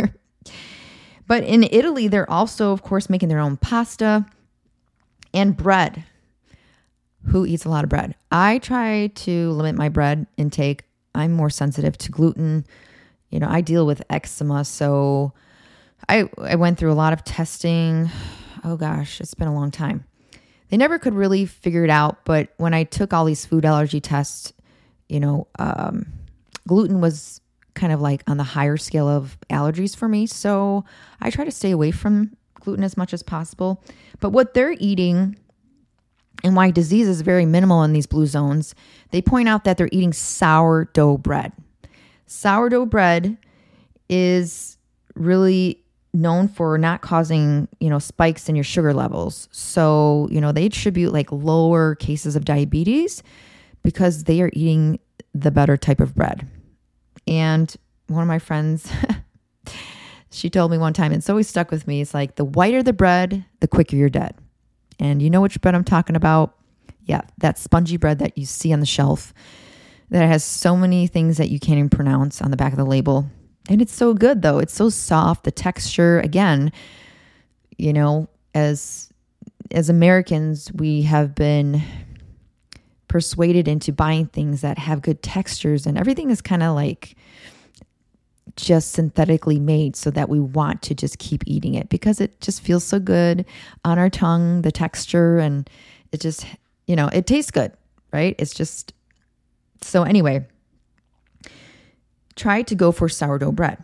but 1.27 1.45
in 1.45 1.69
Italy, 1.71 2.09
they're 2.09 2.29
also, 2.31 2.73
of 2.73 2.81
course, 2.83 3.11
making 3.11 3.29
their 3.29 3.39
own 3.39 3.59
pasta 3.59 4.25
and 5.35 5.55
bread. 5.55 6.05
Who 7.27 7.45
eats 7.45 7.67
a 7.67 7.69
lot 7.69 7.85
of 7.85 7.91
bread? 7.91 8.15
I 8.33 8.59
try 8.59 9.09
to 9.09 9.51
limit 9.51 9.75
my 9.75 9.91
bread 9.91 10.27
intake. 10.39 10.85
I'm 11.15 11.33
more 11.33 11.51
sensitive 11.51 11.99
to 11.99 12.11
gluten. 12.11 12.65
You 13.31 13.41
know, 13.41 13.49
I 13.49 13.61
deal 13.61 13.87
with 13.87 14.03
eczema, 14.11 14.65
so 14.65 15.33
I 16.09 16.29
I 16.39 16.57
went 16.57 16.79
through 16.79 16.93
a 16.93 16.95
lot 16.95 17.13
of 17.13 17.25
testing. 17.25 18.11
Oh 18.65 18.77
gosh, 18.77 19.21
it's 19.21 19.35
been 19.35 19.47
a 19.47 19.55
long 19.55 19.71
time. 19.71 20.05
They 20.69 20.77
never 20.77 20.99
could 20.99 21.15
really 21.15 21.47
figure 21.47 21.85
it 21.85 21.91
out, 21.91 22.25
but 22.25 22.53
when 22.57 22.75
I 22.75 22.83
took 22.83 23.13
all 23.13 23.25
these 23.25 23.47
food 23.47 23.65
allergy 23.65 24.01
tests, 24.01 24.53
you 25.09 25.21
know, 25.21 25.47
um, 25.61 26.07
gluten 26.67 27.01
was 27.01 27.41
kind 27.75 27.93
of 27.93 28.01
like 28.01 28.25
on 28.27 28.37
the 28.37 28.43
higher 28.43 28.77
scale 28.77 29.09
of 29.09 29.39
allergies 29.49 29.97
for 29.97 30.09
me. 30.09 30.27
So 30.27 30.85
I 31.21 31.31
try 31.31 31.45
to 31.45 31.53
stay 31.53 31.71
away 31.71 31.93
from 31.93 32.37
gluten 32.61 32.85
as 32.85 32.97
much 32.97 33.15
as 33.15 33.23
possible. 33.23 33.83
But 34.21 34.31
what 34.31 34.55
they're 34.55 34.75
eating 34.79 35.39
and 36.45 36.57
why 36.57 36.71
disease 36.71 37.09
is 37.09 37.23
very 37.23 37.47
minimal 37.47 37.83
in 37.85 37.93
these 37.93 38.07
blue 38.07 38.27
zones, 38.27 38.75
they 39.11 39.23
point 39.23 39.49
out 39.49 39.65
that 39.65 39.77
they're 39.77 39.89
eating 39.93 40.13
sourdough 40.13 41.19
bread. 41.19 41.53
Sourdough 42.29 42.87
bread 42.87 43.37
is 44.09 44.79
really 45.15 45.83
known 46.15 46.49
for 46.49 46.79
not 46.79 47.01
causing, 47.01 47.69
you 47.81 47.91
know, 47.91 47.99
spikes 47.99 48.49
in 48.49 48.55
your 48.55 48.65
sugar 48.65 48.95
levels. 48.95 49.49
So, 49.51 50.29
you 50.31 50.41
know, 50.41 50.53
they 50.53 50.67
attribute 50.67 51.13
like 51.13 51.33
lower 51.33 51.95
cases 51.95 52.37
of 52.37 52.45
diabetes 52.45 53.23
because 53.83 54.25
they 54.25 54.41
are 54.43 54.51
eating 54.53 54.99
the 55.35 55.51
better 55.51 55.77
type 55.77 56.01
of 56.01 56.15
bread. 56.15 56.47
And 57.27 57.75
one 58.07 58.23
of 58.23 58.29
my 58.29 58.39
friends 58.39 58.91
she 60.31 60.51
told 60.51 60.71
me 60.71 60.79
one 60.79 60.93
time, 60.93 61.13
and 61.13 61.21
it's 61.21 61.31
always 61.31 61.49
stuck 61.49 61.71
with 61.71 61.87
me. 61.87 62.01
It's 62.01 62.15
like 62.15 62.37
the 62.37 62.45
whiter 62.45 62.83
the 62.83 62.93
bread, 62.93 63.45
the 63.61 63.69
quicker 63.69 63.97
you're 63.97 64.09
dead. 64.09 64.35
And 65.01 65.23
you 65.23 65.31
know 65.31 65.41
which 65.41 65.61
bread 65.61 65.75
I'm 65.75 65.85
talking 65.85 66.17
about? 66.17 66.57
Yeah, 67.05 67.23
that 67.39 67.59
spongy 67.59 67.97
bread 67.97 68.19
that 68.19 68.37
you 68.37 68.45
see 68.45 68.73
on 68.73 68.81
the 68.81 68.87
shelf 68.87 69.33
that 70.11 70.27
has 70.27 70.45
so 70.45 70.77
many 70.77 71.07
things 71.07 71.37
that 71.37 71.51
you 71.51 71.61
can't 71.61 71.79
even 71.79 71.91
pronounce 71.91 72.41
on 72.41 72.51
the 72.51 72.57
back 72.57 72.73
of 72.73 72.79
the 72.79 72.85
label. 72.85 73.27
And 73.69 73.83
it's 73.83 73.93
so 73.93 74.15
good 74.15 74.43
though. 74.43 74.59
It's 74.59 74.75
so 74.75 74.89
soft. 74.89 75.45
The 75.45 75.51
texture, 75.51 76.21
again, 76.21 76.73
you 77.77 77.93
know, 77.93 78.29
as 78.55 79.13
as 79.71 79.91
Americans, 79.91 80.73
we 80.73 81.03
have 81.03 81.35
been 81.35 81.83
persuaded 83.07 83.69
into 83.69 83.93
buying 83.93 84.27
things 84.27 84.61
that 84.63 84.79
have 84.79 85.03
good 85.03 85.23
textures 85.23 85.87
and 85.87 85.99
everything 85.99 86.31
is 86.31 86.41
kind 86.41 86.63
of 86.63 86.75
like 86.75 87.17
just 88.57 88.93
synthetically 88.93 89.59
made 89.59 89.97
so 89.97 90.11
that 90.11 90.29
we 90.29 90.41
want 90.41 90.83
to 90.83 90.95
just 90.95 91.19
keep 91.19 91.43
eating 91.47 91.75
it 91.75 91.89
because 91.89 92.21
it 92.21 92.41
just 92.41 92.61
feels 92.61 92.85
so 92.85 92.99
good 92.99 93.47
on 93.85 93.99
our 93.99 94.11
tongue, 94.11 94.63
the 94.63 94.73
texture, 94.73 95.39
and 95.39 95.71
it 96.13 96.21
just, 96.21 96.45
you 96.87 96.97
know, 96.97 97.09
it 97.13 97.27
tastes 97.27 97.51
good, 97.51 97.73
right? 98.13 98.35
It's 98.39 98.53
just 98.53 98.93
so, 99.81 100.03
anyway, 100.03 100.47
try 102.37 102.63
to 102.63 102.75
go 102.75 102.93
for 102.93 103.09
sourdough 103.09 103.53
bread. 103.53 103.83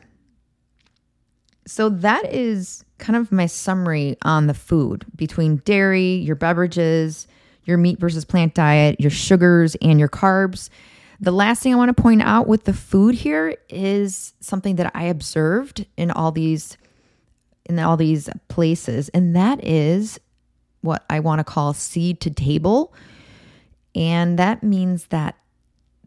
So, 1.67 1.89
that 1.89 2.33
is 2.33 2.85
kind 2.99 3.17
of 3.17 3.33
my 3.33 3.47
summary 3.47 4.17
on 4.23 4.47
the 4.47 4.55
food 4.55 5.05
between 5.17 5.57
dairy, 5.65 6.15
your 6.15 6.37
beverages, 6.37 7.27
your 7.65 7.79
meat 7.79 7.99
versus 7.99 8.25
plant 8.25 8.55
diet, 8.55 9.01
your 9.01 9.11
sugars, 9.11 9.75
and 9.77 9.99
your 9.99 10.09
carbs. 10.09 10.69
The 11.21 11.33
last 11.33 11.63
thing 11.63 11.73
I 11.73 11.77
want 11.77 11.95
to 11.97 12.03
point 12.03 12.23
out 12.23 12.47
with 12.47 12.65
the 12.65 12.73
food 12.73 13.15
here 13.15 13.57
is 13.69 14.35
something 14.41 14.77
that 14.77 14.91
I 14.95 15.05
observed 15.05 15.87
in 15.97 16.11
all 16.11 16.33
these 16.33 16.77
in 17.67 17.79
all 17.79 17.97
these 17.97 18.29
places 18.49 19.09
and 19.11 19.35
that 19.35 19.65
is 19.65 20.21
what 20.83 21.03
I 21.09 21.21
want 21.21 21.39
to 21.39 21.45
call 21.45 21.73
seed 21.73 22.21
to 22.21 22.31
table. 22.31 22.93
And 23.95 24.39
that 24.39 24.63
means 24.63 25.07
that 25.07 25.37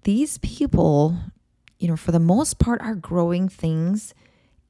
these 0.07 0.37
people, 0.37 1.17
you 1.79 1.87
know, 1.89 1.97
for 1.97 2.13
the 2.13 2.19
most 2.19 2.59
part 2.59 2.81
are 2.81 2.95
growing 2.95 3.49
things 3.49 4.13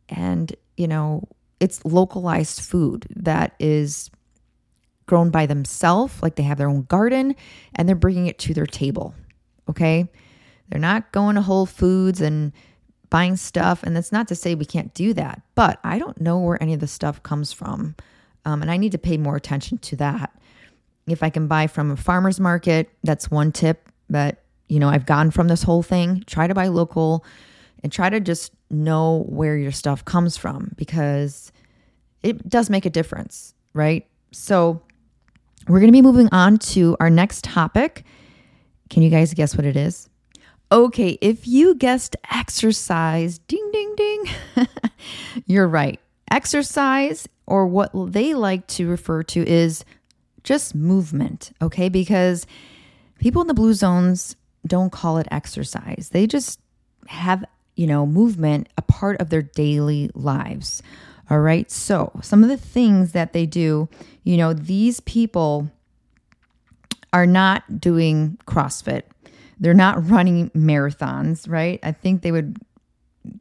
and, 0.10 0.56
you 0.76 0.88
know, 0.88 1.28
it's 1.60 1.86
localized 1.86 2.60
food 2.60 3.06
that 3.16 3.54
is 3.60 4.10
grown 5.06 5.30
by 5.30 5.46
themselves, 5.46 6.24
like 6.24 6.38
they 6.38 6.44
have 6.44 6.58
their 6.58 6.68
own 6.68 6.82
garden 6.86 7.36
and 7.76 7.88
they're 7.88 7.96
bringing 7.96 8.26
it 8.26 8.40
to 8.40 8.56
their 8.56 8.66
table. 8.66 9.14
Okay? 9.70 10.10
They're 10.70 10.82
not 10.82 11.12
going 11.12 11.36
to 11.36 11.44
Whole 11.44 11.68
Foods 11.68 12.20
and 12.20 12.52
buying 13.12 13.36
stuff. 13.36 13.84
And 13.84 13.96
that's 13.96 14.12
not 14.12 14.28
to 14.30 14.36
say 14.36 14.56
we 14.56 14.66
can't 14.66 14.92
do 14.96 15.14
that, 15.14 15.44
but 15.54 15.80
I 15.84 16.00
don't 16.00 16.20
know 16.20 16.40
where 16.40 16.62
any 16.64 16.74
of 16.74 16.80
the 16.80 16.88
stuff 16.88 17.22
comes 17.22 17.54
from. 17.54 17.96
Um, 18.44 18.64
and 18.64 18.72
I 18.72 18.78
need 18.78 18.94
to 18.94 18.98
pay 18.98 19.18
more 19.18 19.36
attention 19.36 19.78
to 19.78 19.98
that. 19.98 20.36
If 21.06 21.22
I 21.22 21.30
can 21.30 21.48
buy 21.48 21.68
from 21.68 21.92
a 21.92 21.96
farmer's 21.96 22.40
market, 22.40 22.90
that's 23.04 23.30
one 23.30 23.52
tip 23.52 23.88
that, 24.10 24.42
you 24.68 24.80
know, 24.80 24.90
I've 24.90 25.06
gone 25.06 25.32
from 25.32 25.48
this 25.48 25.64
whole 25.64 25.84
thing. 25.84 26.24
Try 26.28 26.48
to 26.48 26.54
buy 26.54 26.68
local 26.68 27.24
and 27.84 27.92
try 27.92 28.10
to 28.10 28.20
just 28.20 28.54
know 28.70 29.24
where 29.28 29.56
your 29.58 29.72
stuff 29.72 30.04
comes 30.04 30.38
from 30.38 30.74
because 30.76 31.52
it 32.24 32.50
does 32.50 32.70
make 32.70 32.86
a 32.86 32.90
difference, 32.90 33.54
right? 33.74 34.08
So, 34.32 34.82
we're 35.68 35.80
going 35.80 35.92
to 35.92 35.98
be 35.98 36.02
moving 36.02 36.30
on 36.32 36.58
to 36.60 36.96
our 37.00 37.10
next 37.10 37.44
topic. 37.44 38.06
Can 38.90 39.04
you 39.04 39.10
guys 39.10 39.34
guess 39.34 39.56
what 39.56 39.66
it 39.66 39.76
is? 39.76 40.10
Okay, 40.72 41.18
if 41.22 41.48
you 41.48 41.76
guessed 41.76 42.16
exercise, 42.32 43.40
ding, 43.40 43.70
ding, 43.72 43.96
ding, 43.96 44.26
you're 45.46 45.68
right. 45.68 46.00
Exercise, 46.32 47.28
or 47.46 47.68
what 47.68 47.92
they 47.94 48.34
like 48.34 48.68
to 48.68 48.90
refer 48.90 49.24
to, 49.24 49.48
is 49.48 49.86
just 50.44 50.76
movement, 50.76 51.52
okay? 51.62 51.88
Because 51.88 52.46
people 53.20 53.42
in 53.42 53.48
the 53.48 53.54
blue 53.54 53.74
zones 53.74 54.36
don't 54.68 54.92
call 54.92 55.18
it 55.18 55.28
exercise. 55.32 56.10
They 56.12 56.28
just 56.28 56.60
have, 57.08 57.46
you 57.76 57.88
know, 57.88 58.06
movement 58.06 58.70
a 58.78 58.82
part 58.82 59.20
of 59.22 59.30
their 59.30 59.42
daily 59.42 60.10
lives. 60.14 60.84
All 61.30 61.40
right. 61.40 61.70
So, 61.70 62.12
some 62.22 62.44
of 62.44 62.50
the 62.50 62.58
things 62.58 63.12
that 63.12 63.34
they 63.34 63.46
do, 63.46 63.90
you 64.24 64.38
know, 64.38 64.54
these 64.54 65.00
people 65.02 65.70
are 67.12 67.26
not 67.26 67.82
doing 67.82 68.38
CrossFit 68.46 69.04
they're 69.60 69.74
not 69.74 70.10
running 70.10 70.50
marathons, 70.52 71.50
right? 71.50 71.80
I 71.84 71.92
think 71.92 72.22
they 72.22 72.32
would 72.32 72.58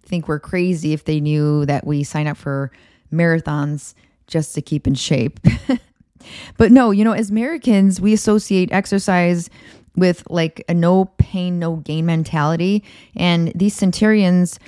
think 0.05 0.29
we're 0.29 0.41
crazy 0.41 0.93
if 0.93 1.05
they 1.05 1.21
knew 1.21 1.67
that 1.67 1.87
we 1.87 2.03
sign 2.03 2.27
up 2.27 2.37
for 2.37 2.73
marathons 3.13 3.95
just 4.27 4.55
to 4.55 4.63
keep 4.63 4.87
in 4.87 4.95
shape. 4.95 5.39
but 6.57 6.73
no, 6.73 6.91
you 6.91 7.05
know, 7.05 7.13
as 7.13 7.31
Americans, 7.31 8.01
we 8.01 8.13
associate 8.13 8.73
exercise 8.73 9.51
with 9.97 10.23
like 10.29 10.65
a 10.69 10.75
no 10.75 11.07
pain, 11.19 11.59
no 11.59 11.77
gain 11.77 12.07
mentality. 12.07 12.85
And 13.15 13.53
these 13.55 13.75
centurions 13.75 14.59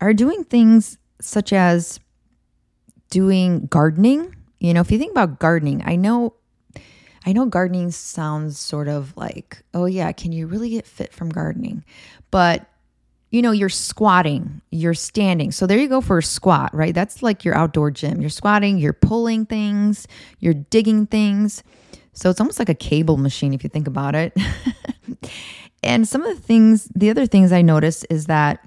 are 0.00 0.14
doing 0.14 0.44
things 0.44 0.98
such 1.20 1.52
as 1.52 2.00
doing 3.10 3.66
gardening. 3.66 4.34
You 4.60 4.74
know, 4.74 4.80
if 4.80 4.90
you 4.90 4.98
think 4.98 5.12
about 5.12 5.38
gardening, 5.38 5.82
I 5.84 5.96
know 5.96 6.34
I 7.26 7.32
know 7.32 7.46
gardening 7.46 7.90
sounds 7.90 8.58
sort 8.58 8.86
of 8.86 9.16
like, 9.16 9.62
oh 9.72 9.86
yeah, 9.86 10.12
can 10.12 10.32
you 10.32 10.46
really 10.46 10.70
get 10.70 10.86
fit 10.86 11.12
from 11.12 11.30
gardening? 11.30 11.84
But 12.30 12.66
you 13.30 13.42
know, 13.42 13.50
you're 13.50 13.68
squatting, 13.68 14.60
you're 14.70 14.94
standing. 14.94 15.50
So 15.50 15.66
there 15.66 15.78
you 15.78 15.88
go 15.88 16.00
for 16.00 16.18
a 16.18 16.22
squat, 16.22 16.72
right? 16.72 16.94
That's 16.94 17.20
like 17.20 17.44
your 17.44 17.56
outdoor 17.56 17.90
gym. 17.90 18.20
You're 18.20 18.30
squatting, 18.30 18.78
you're 18.78 18.92
pulling 18.92 19.44
things, 19.44 20.06
you're 20.38 20.54
digging 20.54 21.06
things. 21.06 21.64
So 22.12 22.30
it's 22.30 22.40
almost 22.40 22.60
like 22.60 22.68
a 22.68 22.74
cable 22.74 23.16
machine 23.16 23.52
if 23.52 23.64
you 23.64 23.70
think 23.70 23.88
about 23.88 24.14
it. 24.14 24.36
and 25.82 26.08
some 26.08 26.22
of 26.22 26.34
the 26.34 26.42
things, 26.42 26.88
the 26.94 27.10
other 27.10 27.26
things 27.26 27.52
I 27.52 27.62
noticed 27.62 28.06
is 28.10 28.26
that 28.26 28.66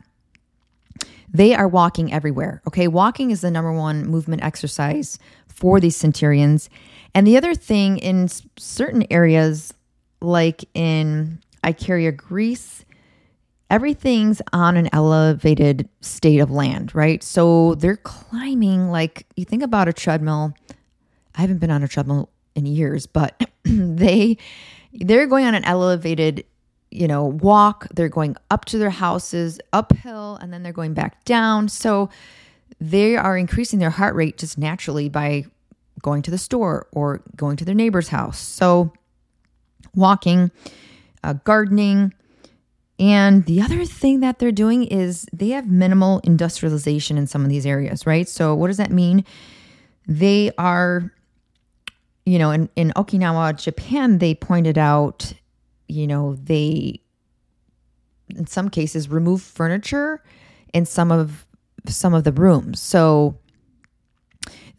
they 1.30 1.54
are 1.54 1.68
walking 1.68 2.14
everywhere. 2.14 2.62
Okay. 2.68 2.88
Walking 2.88 3.32
is 3.32 3.42
the 3.42 3.52
number 3.52 3.74
one 3.74 4.06
movement 4.06 4.44
exercise 4.44 5.20
for 5.48 5.80
these 5.80 5.96
centurions. 5.96 6.70
And 7.14 7.26
the 7.26 7.38
other 7.38 7.56
thing 7.56 7.98
in 7.98 8.30
certain 8.58 9.06
areas, 9.10 9.74
like 10.22 10.64
in 10.74 11.40
Icaria, 11.64 12.16
Greece, 12.16 12.86
everything's 13.70 14.42
on 14.54 14.78
an 14.78 14.90
elevated 14.94 15.90
state 16.02 16.40
of 16.40 16.52
land, 16.52 16.96
right? 16.96 17.22
So 17.24 17.76
they're 17.76 17.98
climbing 17.98 18.90
like 18.90 19.26
you 19.36 19.44
think 19.44 19.64
about 19.64 19.88
a 19.88 19.94
treadmill. 19.94 20.54
I 21.36 21.42
haven't 21.42 21.58
been 21.58 21.72
on 21.72 21.84
a 21.84 21.88
treadmill 21.88 22.30
in 22.56 22.66
years, 22.66 23.06
but 23.06 23.50
they 23.64 24.38
they're 24.94 25.28
going 25.28 25.46
on 25.46 25.56
an 25.56 25.64
elevated, 25.66 26.46
you 26.92 27.08
know, 27.08 27.26
walk. 27.26 27.88
They're 27.94 28.10
going 28.10 28.36
up 28.52 28.66
to 28.66 28.78
their 28.78 28.90
houses, 28.90 29.60
uphill, 29.74 30.38
and 30.42 30.52
then 30.52 30.64
they're 30.64 30.74
going 30.74 30.94
back 30.94 31.24
down. 31.26 31.70
So 31.70 32.10
they 32.80 33.16
are 33.16 33.38
increasing 33.38 33.80
their 33.80 33.90
heart 33.90 34.16
rate 34.16 34.38
just 34.38 34.58
naturally 34.58 35.10
by 35.10 35.46
going 36.02 36.22
to 36.24 36.32
the 36.32 36.38
store 36.38 36.88
or 36.92 37.22
going 37.36 37.58
to 37.58 37.66
their 37.66 37.76
neighbor's 37.76 38.10
house. 38.10 38.40
So 38.40 38.94
walking, 39.96 40.52
uh, 41.24 41.34
gardening, 41.44 42.14
and 43.00 43.46
the 43.46 43.62
other 43.62 43.86
thing 43.86 44.22
that 44.22 44.40
they're 44.40 44.52
doing 44.52 44.84
is 44.84 45.28
they 45.32 45.50
have 45.50 45.68
minimal 45.68 46.20
industrialization 46.20 47.18
in 47.18 47.28
some 47.28 47.44
of 47.44 47.50
these 47.50 47.66
areas, 47.66 48.06
right? 48.08 48.28
So, 48.28 48.56
what 48.56 48.68
does 48.68 48.78
that 48.78 48.92
mean? 48.92 49.24
They 50.08 50.52
are, 50.58 51.12
you 52.28 52.38
know, 52.38 52.52
in, 52.52 52.70
in 52.76 52.92
Okinawa, 52.98 53.58
Japan, 53.58 54.18
they 54.18 54.36
pointed 54.36 54.78
out, 54.78 55.32
you 55.88 56.06
know, 56.06 56.36
they, 56.36 57.00
in 58.28 58.46
some 58.46 58.70
cases, 58.70 59.08
remove 59.08 59.42
furniture 59.42 60.22
in 60.74 60.86
some 60.86 61.10
of 61.10 61.48
some 61.88 62.14
of 62.14 62.26
the 62.26 62.34
rooms. 62.34 62.82
So 62.82 63.38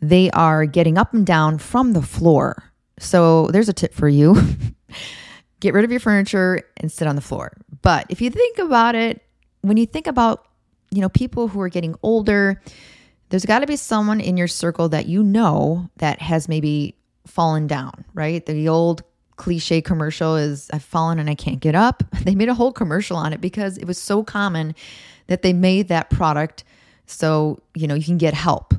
they 0.02 0.30
are 0.32 0.66
getting 0.66 0.98
up 0.98 1.14
and 1.14 1.24
down 1.24 1.56
from 1.56 1.94
the 1.94 2.02
floor. 2.02 2.70
So 2.98 3.46
there's 3.46 3.70
a 3.70 3.72
tip 3.72 3.94
for 3.94 4.10
you. 4.10 4.36
Get 5.60 5.72
rid 5.72 5.86
of 5.86 5.90
your 5.90 6.00
furniture 6.00 6.60
and 6.76 6.92
sit 6.92 7.08
on 7.08 7.16
the 7.16 7.22
floor. 7.22 7.56
But 7.80 8.04
if 8.10 8.20
you 8.20 8.28
think 8.28 8.58
about 8.58 8.94
it, 8.94 9.22
when 9.62 9.78
you 9.78 9.86
think 9.86 10.06
about, 10.06 10.46
you 10.90 11.00
know, 11.00 11.08
people 11.08 11.48
who 11.48 11.62
are 11.62 11.70
getting 11.70 11.94
older, 12.02 12.60
there's 13.30 13.46
got 13.46 13.60
to 13.60 13.66
be 13.66 13.76
someone 13.76 14.20
in 14.20 14.36
your 14.36 14.48
circle 14.48 14.90
that 14.90 15.06
you 15.06 15.22
know 15.22 15.88
that 15.96 16.20
has 16.20 16.46
maybe 16.46 16.97
fallen 17.28 17.66
down, 17.66 18.04
right? 18.14 18.44
The 18.44 18.68
old 18.68 19.02
cliche 19.36 19.80
commercial 19.80 20.36
is 20.36 20.68
I've 20.72 20.82
fallen 20.82 21.18
and 21.18 21.30
I 21.30 21.34
can't 21.34 21.60
get 21.60 21.74
up. 21.74 22.02
They 22.24 22.34
made 22.34 22.48
a 22.48 22.54
whole 22.54 22.72
commercial 22.72 23.16
on 23.16 23.32
it 23.32 23.40
because 23.40 23.78
it 23.78 23.86
was 23.86 23.98
so 23.98 24.22
common 24.22 24.74
that 25.28 25.42
they 25.42 25.52
made 25.52 25.88
that 25.88 26.10
product 26.10 26.64
so, 27.06 27.60
you 27.74 27.86
know, 27.86 27.94
you 27.94 28.04
can 28.04 28.18
get 28.18 28.34
help. 28.34 28.74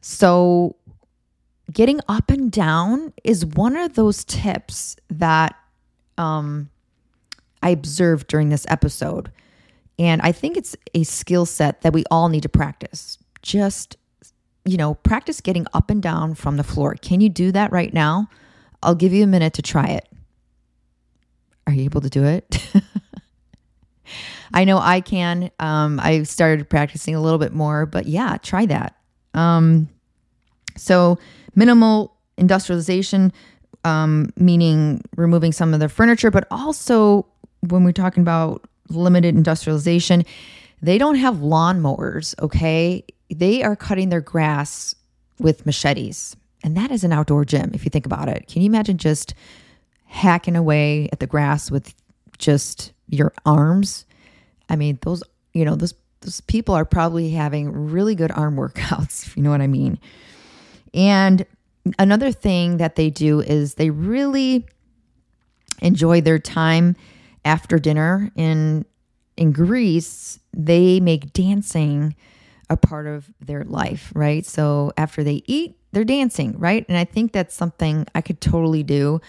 So, 0.00 0.74
getting 1.72 2.00
up 2.08 2.28
and 2.30 2.50
down 2.50 3.12
is 3.22 3.46
one 3.46 3.76
of 3.76 3.94
those 3.94 4.24
tips 4.24 4.96
that 5.10 5.54
um 6.18 6.68
I 7.62 7.70
observed 7.70 8.26
during 8.26 8.48
this 8.48 8.66
episode. 8.68 9.30
And 9.98 10.20
I 10.22 10.32
think 10.32 10.56
it's 10.56 10.74
a 10.94 11.04
skill 11.04 11.46
set 11.46 11.82
that 11.82 11.92
we 11.92 12.04
all 12.10 12.28
need 12.28 12.42
to 12.42 12.48
practice. 12.48 13.18
Just, 13.42 13.96
you 14.64 14.76
know, 14.76 14.94
practice 14.94 15.40
getting 15.40 15.66
up 15.74 15.90
and 15.90 16.02
down 16.02 16.34
from 16.34 16.56
the 16.56 16.64
floor. 16.64 16.94
Can 16.94 17.20
you 17.20 17.28
do 17.28 17.52
that 17.52 17.72
right 17.72 17.92
now? 17.92 18.28
I'll 18.82 18.94
give 18.94 19.12
you 19.12 19.24
a 19.24 19.26
minute 19.26 19.54
to 19.54 19.62
try 19.62 19.86
it. 19.86 20.08
Are 21.66 21.72
you 21.72 21.84
able 21.84 22.00
to 22.00 22.10
do 22.10 22.24
it? 22.24 22.64
I 24.54 24.64
know 24.64 24.78
I 24.78 25.00
can. 25.00 25.50
Um, 25.58 26.00
I 26.00 26.24
started 26.24 26.68
practicing 26.68 27.14
a 27.14 27.20
little 27.20 27.38
bit 27.38 27.52
more, 27.52 27.86
but 27.86 28.06
yeah, 28.06 28.36
try 28.42 28.66
that. 28.66 28.96
Um, 29.34 29.88
so, 30.76 31.18
minimal 31.54 32.16
industrialization, 32.36 33.32
um, 33.84 34.30
meaning 34.36 35.02
removing 35.16 35.52
some 35.52 35.72
of 35.74 35.80
the 35.80 35.88
furniture, 35.88 36.30
but 36.30 36.46
also 36.50 37.26
when 37.60 37.84
we're 37.84 37.92
talking 37.92 38.22
about 38.22 38.64
limited 38.88 39.34
industrialization, 39.34 40.24
they 40.82 40.98
don't 40.98 41.14
have 41.14 41.36
lawnmowers, 41.36 42.34
okay? 42.40 43.04
They 43.30 43.62
are 43.62 43.76
cutting 43.76 44.08
their 44.08 44.20
grass 44.20 44.94
with 45.38 45.64
machetes. 45.64 46.36
And 46.64 46.76
that 46.76 46.90
is 46.90 47.04
an 47.04 47.12
outdoor 47.12 47.44
gym, 47.44 47.70
if 47.72 47.84
you 47.84 47.90
think 47.90 48.04
about 48.04 48.28
it. 48.28 48.46
Can 48.48 48.62
you 48.62 48.66
imagine 48.66 48.98
just 48.98 49.34
hacking 50.06 50.56
away 50.56 51.08
at 51.12 51.20
the 51.20 51.26
grass 51.26 51.70
with 51.70 51.94
just 52.38 52.92
your 53.08 53.32
arms? 53.46 54.04
I 54.68 54.76
mean, 54.76 54.98
those, 55.02 55.22
you 55.54 55.64
know, 55.64 55.76
those, 55.76 55.94
those 56.20 56.40
people 56.42 56.74
are 56.74 56.84
probably 56.84 57.30
having 57.30 57.70
really 57.90 58.14
good 58.14 58.32
arm 58.32 58.56
workouts, 58.56 59.26
if 59.26 59.36
you 59.36 59.42
know 59.42 59.50
what 59.50 59.60
I 59.60 59.68
mean. 59.68 59.98
And 60.92 61.46
another 61.98 62.32
thing 62.32 62.78
that 62.78 62.96
they 62.96 63.08
do 63.08 63.40
is 63.40 63.74
they 63.74 63.90
really 63.90 64.66
enjoy 65.80 66.20
their 66.20 66.38
time 66.38 66.96
after 67.44 67.78
dinner 67.78 68.30
in 68.36 68.84
in 69.42 69.50
Greece, 69.50 70.38
they 70.56 71.00
make 71.00 71.32
dancing 71.32 72.14
a 72.70 72.76
part 72.76 73.08
of 73.08 73.28
their 73.40 73.64
life, 73.64 74.12
right? 74.14 74.46
So 74.46 74.92
after 74.96 75.24
they 75.24 75.42
eat, 75.48 75.76
they're 75.90 76.04
dancing, 76.04 76.56
right? 76.60 76.86
And 76.88 76.96
I 76.96 77.04
think 77.04 77.32
that's 77.32 77.52
something 77.52 78.06
I 78.14 78.20
could 78.20 78.40
totally 78.40 78.84
do 78.84 79.20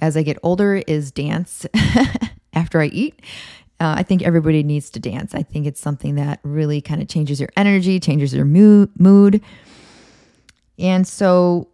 as 0.00 0.16
I 0.16 0.22
get 0.22 0.38
older 0.42 0.76
is 0.86 1.12
dance 1.12 1.66
after 2.54 2.80
I 2.80 2.86
eat. 2.86 3.20
Uh, 3.78 3.96
I 3.98 4.04
think 4.04 4.22
everybody 4.22 4.62
needs 4.62 4.88
to 4.88 5.00
dance. 5.00 5.34
I 5.34 5.42
think 5.42 5.66
it's 5.66 5.82
something 5.82 6.14
that 6.14 6.40
really 6.44 6.80
kind 6.80 7.02
of 7.02 7.08
changes 7.08 7.38
your 7.38 7.50
energy, 7.54 8.00
changes 8.00 8.32
your 8.32 8.46
mood. 8.46 9.42
And 10.78 11.06
so 11.06 11.68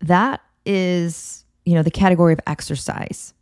that 0.00 0.42
is, 0.66 1.46
you 1.64 1.72
know, 1.72 1.82
the 1.82 1.90
category 1.90 2.34
of 2.34 2.40
exercise. 2.46 3.32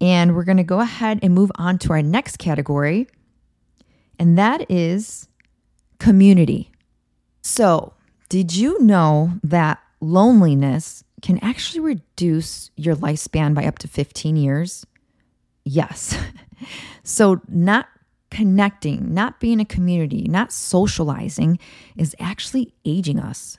And 0.00 0.34
we're 0.34 0.44
going 0.44 0.58
to 0.58 0.64
go 0.64 0.80
ahead 0.80 1.20
and 1.22 1.34
move 1.34 1.50
on 1.56 1.78
to 1.78 1.92
our 1.92 2.02
next 2.02 2.38
category, 2.38 3.06
and 4.18 4.38
that 4.38 4.70
is 4.70 5.28
community. 5.98 6.70
So, 7.42 7.94
did 8.28 8.54
you 8.54 8.80
know 8.82 9.38
that 9.42 9.80
loneliness 10.00 11.04
can 11.22 11.38
actually 11.42 11.80
reduce 11.80 12.70
your 12.76 12.96
lifespan 12.96 13.54
by 13.54 13.64
up 13.64 13.78
to 13.80 13.88
15 13.88 14.36
years? 14.36 14.86
Yes. 15.64 16.18
so, 17.02 17.40
not 17.48 17.88
connecting, 18.30 19.14
not 19.14 19.38
being 19.38 19.60
a 19.60 19.64
community, 19.64 20.26
not 20.28 20.52
socializing 20.52 21.58
is 21.96 22.16
actually 22.18 22.74
aging 22.84 23.18
us. 23.18 23.58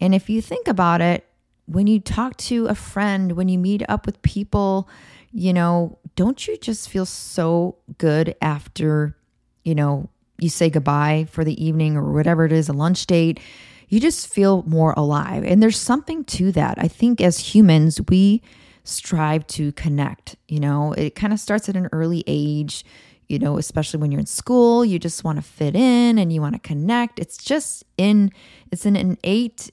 And 0.00 0.14
if 0.14 0.28
you 0.28 0.42
think 0.42 0.68
about 0.68 1.00
it, 1.00 1.24
when 1.66 1.86
you 1.86 2.00
talk 2.00 2.36
to 2.36 2.66
a 2.66 2.74
friend, 2.74 3.32
when 3.32 3.48
you 3.48 3.58
meet 3.58 3.82
up 3.88 4.04
with 4.04 4.20
people, 4.20 4.88
you 5.34 5.52
know, 5.52 5.98
don't 6.14 6.46
you 6.46 6.56
just 6.56 6.88
feel 6.88 7.04
so 7.04 7.76
good 7.98 8.36
after, 8.40 9.16
you 9.64 9.74
know, 9.74 10.08
you 10.38 10.48
say 10.48 10.70
goodbye 10.70 11.26
for 11.28 11.44
the 11.44 11.62
evening 11.62 11.96
or 11.96 12.12
whatever 12.12 12.44
it 12.44 12.52
is, 12.52 12.68
a 12.68 12.72
lunch 12.72 13.06
date? 13.06 13.40
You 13.88 13.98
just 13.98 14.32
feel 14.32 14.62
more 14.62 14.94
alive. 14.96 15.44
And 15.44 15.60
there's 15.60 15.76
something 15.76 16.24
to 16.24 16.52
that. 16.52 16.78
I 16.78 16.86
think 16.86 17.20
as 17.20 17.38
humans, 17.38 18.00
we 18.08 18.42
strive 18.84 19.44
to 19.48 19.72
connect. 19.72 20.36
You 20.46 20.60
know, 20.60 20.92
it 20.92 21.16
kind 21.16 21.32
of 21.32 21.40
starts 21.40 21.68
at 21.68 21.76
an 21.76 21.88
early 21.90 22.22
age, 22.28 22.84
you 23.28 23.40
know, 23.40 23.58
especially 23.58 24.00
when 24.00 24.12
you're 24.12 24.20
in 24.20 24.26
school, 24.26 24.84
you 24.84 25.00
just 25.00 25.24
want 25.24 25.38
to 25.38 25.42
fit 25.42 25.74
in 25.74 26.16
and 26.16 26.32
you 26.32 26.40
want 26.40 26.54
to 26.54 26.60
connect. 26.60 27.18
It's 27.18 27.42
just 27.42 27.82
in, 27.98 28.30
it's 28.70 28.86
an 28.86 28.94
innate 28.94 29.72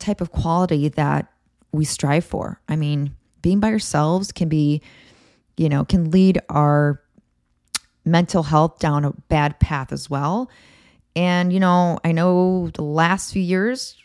type 0.00 0.20
of 0.20 0.32
quality 0.32 0.88
that 0.88 1.32
we 1.70 1.84
strive 1.84 2.24
for. 2.24 2.60
I 2.68 2.74
mean, 2.74 3.14
being 3.48 3.60
by 3.60 3.70
ourselves 3.70 4.30
can 4.30 4.50
be, 4.50 4.82
you 5.56 5.70
know, 5.70 5.82
can 5.82 6.10
lead 6.10 6.38
our 6.50 7.00
mental 8.04 8.42
health 8.42 8.78
down 8.78 9.06
a 9.06 9.12
bad 9.30 9.58
path 9.58 9.90
as 9.90 10.10
well. 10.10 10.50
And, 11.16 11.50
you 11.50 11.58
know, 11.58 11.98
I 12.04 12.12
know 12.12 12.68
the 12.74 12.82
last 12.82 13.32
few 13.32 13.40
years 13.40 13.96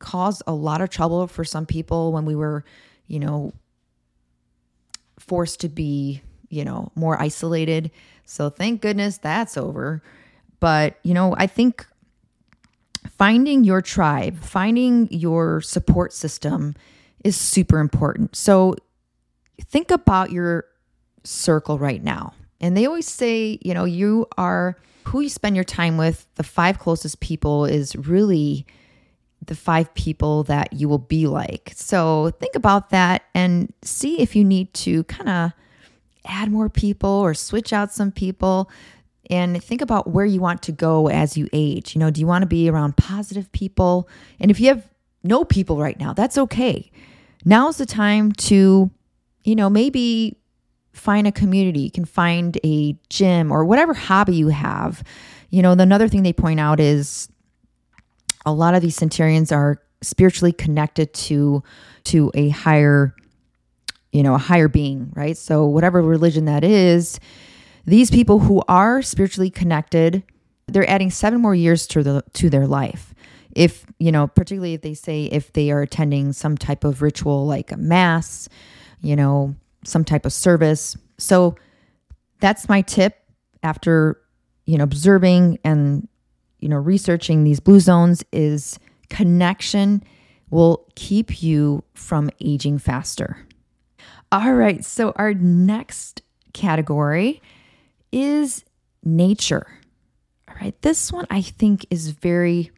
caused 0.00 0.42
a 0.48 0.52
lot 0.52 0.80
of 0.80 0.90
trouble 0.90 1.28
for 1.28 1.44
some 1.44 1.66
people 1.66 2.10
when 2.10 2.24
we 2.24 2.34
were, 2.34 2.64
you 3.06 3.20
know, 3.20 3.52
forced 5.20 5.60
to 5.60 5.68
be, 5.68 6.20
you 6.48 6.64
know, 6.64 6.90
more 6.96 7.16
isolated. 7.22 7.92
So 8.24 8.50
thank 8.50 8.82
goodness 8.82 9.18
that's 9.18 9.56
over. 9.56 10.02
But, 10.58 10.98
you 11.04 11.14
know, 11.14 11.36
I 11.38 11.46
think 11.46 11.86
finding 13.16 13.62
your 13.62 13.82
tribe, 13.82 14.40
finding 14.40 15.06
your 15.12 15.60
support 15.60 16.12
system 16.12 16.74
is 17.24 17.36
super 17.36 17.78
important. 17.78 18.34
So 18.36 18.76
think 19.60 19.90
about 19.90 20.32
your 20.32 20.64
circle 21.24 21.78
right 21.78 22.02
now. 22.02 22.34
And 22.60 22.76
they 22.76 22.86
always 22.86 23.06
say, 23.06 23.58
you 23.62 23.74
know, 23.74 23.84
you 23.84 24.26
are 24.36 24.76
who 25.04 25.20
you 25.20 25.28
spend 25.28 25.56
your 25.56 25.64
time 25.64 25.96
with, 25.96 26.26
the 26.34 26.42
five 26.42 26.78
closest 26.78 27.20
people 27.20 27.64
is 27.64 27.96
really 27.96 28.66
the 29.46 29.54
five 29.54 29.92
people 29.94 30.44
that 30.44 30.72
you 30.72 30.88
will 30.88 30.98
be 30.98 31.26
like. 31.26 31.72
So 31.74 32.30
think 32.38 32.54
about 32.54 32.90
that 32.90 33.22
and 33.34 33.72
see 33.82 34.20
if 34.20 34.36
you 34.36 34.44
need 34.44 34.72
to 34.74 35.04
kind 35.04 35.28
of 35.28 35.52
add 36.26 36.50
more 36.50 36.68
people 36.68 37.10
or 37.10 37.32
switch 37.32 37.72
out 37.72 37.92
some 37.92 38.12
people 38.12 38.70
and 39.30 39.62
think 39.62 39.80
about 39.80 40.10
where 40.10 40.26
you 40.26 40.40
want 40.40 40.62
to 40.62 40.72
go 40.72 41.08
as 41.08 41.36
you 41.36 41.48
age. 41.52 41.94
You 41.94 42.00
know, 42.00 42.10
do 42.10 42.20
you 42.20 42.26
want 42.26 42.42
to 42.42 42.46
be 42.46 42.68
around 42.68 42.96
positive 42.96 43.50
people? 43.52 44.08
And 44.38 44.50
if 44.50 44.60
you 44.60 44.68
have 44.68 44.89
no 45.22 45.44
people 45.44 45.78
right 45.78 45.98
now, 45.98 46.12
that's 46.12 46.38
okay. 46.38 46.90
Now's 47.44 47.78
the 47.78 47.86
time 47.86 48.32
to, 48.32 48.90
you 49.44 49.56
know, 49.56 49.70
maybe 49.70 50.36
find 50.92 51.26
a 51.26 51.32
community. 51.32 51.80
You 51.80 51.90
can 51.90 52.04
find 52.04 52.58
a 52.64 52.96
gym 53.08 53.52
or 53.52 53.64
whatever 53.64 53.94
hobby 53.94 54.36
you 54.36 54.48
have. 54.48 55.02
You 55.50 55.62
know, 55.62 55.72
another 55.72 56.08
thing 56.08 56.22
they 56.22 56.32
point 56.32 56.60
out 56.60 56.80
is 56.80 57.28
a 58.44 58.52
lot 58.52 58.74
of 58.74 58.82
these 58.82 58.96
centurions 58.96 59.52
are 59.52 59.80
spiritually 60.02 60.52
connected 60.52 61.12
to 61.12 61.62
to 62.04 62.30
a 62.34 62.48
higher 62.48 63.14
you 64.12 64.22
know 64.22 64.34
a 64.34 64.38
higher 64.38 64.68
being 64.68 65.12
right 65.14 65.36
so 65.36 65.66
whatever 65.66 66.00
religion 66.00 66.46
that 66.46 66.64
is 66.64 67.20
these 67.84 68.10
people 68.10 68.38
who 68.38 68.62
are 68.66 69.02
spiritually 69.02 69.50
connected 69.50 70.22
they're 70.66 70.88
adding 70.88 71.10
seven 71.10 71.40
more 71.40 71.54
years 71.54 71.86
to 71.86 72.02
the 72.02 72.24
to 72.32 72.48
their 72.48 72.66
life 72.66 73.09
if 73.54 73.84
you 73.98 74.12
know 74.12 74.26
particularly 74.26 74.74
if 74.74 74.82
they 74.82 74.94
say 74.94 75.24
if 75.26 75.52
they 75.52 75.70
are 75.70 75.82
attending 75.82 76.32
some 76.32 76.56
type 76.56 76.84
of 76.84 77.02
ritual 77.02 77.46
like 77.46 77.72
a 77.72 77.76
mass 77.76 78.48
you 79.00 79.16
know 79.16 79.54
some 79.84 80.04
type 80.04 80.24
of 80.24 80.32
service 80.32 80.96
so 81.18 81.54
that's 82.40 82.68
my 82.68 82.80
tip 82.82 83.18
after 83.62 84.20
you 84.66 84.78
know 84.78 84.84
observing 84.84 85.58
and 85.64 86.06
you 86.60 86.68
know, 86.68 86.76
researching 86.76 87.44
these 87.44 87.60
blue 87.60 87.80
zones 87.80 88.22
is 88.32 88.78
connection 89.08 90.02
will 90.50 90.86
keep 90.94 91.42
you 91.42 91.82
from 91.94 92.30
aging 92.40 92.78
faster. 92.78 93.46
All 94.30 94.52
right, 94.52 94.84
so 94.84 95.12
our 95.16 95.34
next 95.34 96.22
category 96.52 97.40
is 98.12 98.64
nature. 99.02 99.66
All 100.48 100.54
right, 100.60 100.80
this 100.82 101.12
one 101.12 101.26
I 101.30 101.42
think 101.42 101.86
is 101.90 102.10
very 102.10 102.70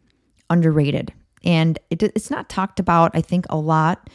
underrated 0.53 1.13
and 1.45 1.79
it, 1.91 2.03
it's 2.03 2.31
not 2.31 2.49
talked 2.49 2.79
about, 2.79 3.11
I 3.15 3.21
think, 3.21 3.47
a 3.51 3.57
lot. 3.57 4.09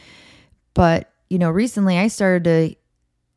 But, 0.74 1.12
you 1.30 1.38
know, 1.38 1.50
recently 1.50 1.98
I 1.98 2.08
started 2.08 2.44
to 2.46 2.76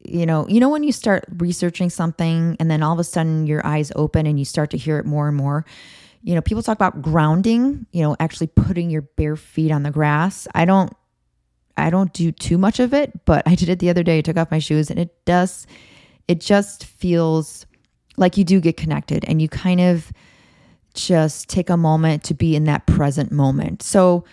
you 0.02 0.24
know, 0.24 0.48
you 0.48 0.60
know 0.60 0.70
when 0.70 0.82
you 0.82 0.92
start 0.92 1.24
researching 1.36 1.90
something 1.90 2.56
and 2.58 2.70
then 2.70 2.82
all 2.82 2.94
of 2.94 2.98
a 2.98 3.04
sudden 3.04 3.46
your 3.46 3.66
eyes 3.66 3.92
open 3.96 4.26
and 4.26 4.38
you 4.38 4.46
start 4.46 4.70
to 4.70 4.78
hear 4.78 4.98
it 4.98 5.04
more 5.04 5.28
and 5.28 5.36
more 5.36 5.66
you 6.22 6.34
know, 6.34 6.42
people 6.42 6.62
talk 6.62 6.76
about 6.76 7.00
grounding, 7.00 7.86
you 7.92 8.02
know, 8.02 8.16
actually 8.20 8.48
putting 8.48 8.90
your 8.90 9.02
bare 9.02 9.36
feet 9.36 9.70
on 9.70 9.82
the 9.82 9.90
grass. 9.90 10.46
I 10.54 10.64
don't 10.64 10.92
I 11.76 11.88
don't 11.88 12.12
do 12.12 12.30
too 12.30 12.58
much 12.58 12.78
of 12.78 12.92
it, 12.92 13.24
but 13.24 13.42
I 13.46 13.54
did 13.54 13.70
it 13.70 13.78
the 13.78 13.88
other 13.88 14.02
day. 14.02 14.18
I 14.18 14.20
took 14.20 14.36
off 14.36 14.50
my 14.50 14.58
shoes 14.58 14.90
and 14.90 14.98
it 14.98 15.24
does 15.24 15.66
it 16.28 16.40
just 16.40 16.84
feels 16.84 17.66
like 18.16 18.36
you 18.36 18.44
do 18.44 18.60
get 18.60 18.76
connected 18.76 19.24
and 19.26 19.40
you 19.40 19.48
kind 19.48 19.80
of 19.80 20.12
just 20.94 21.48
take 21.48 21.70
a 21.70 21.76
moment 21.76 22.24
to 22.24 22.34
be 22.34 22.56
in 22.56 22.64
that 22.64 22.86
present 22.86 23.30
moment. 23.30 23.82
So 23.82 24.24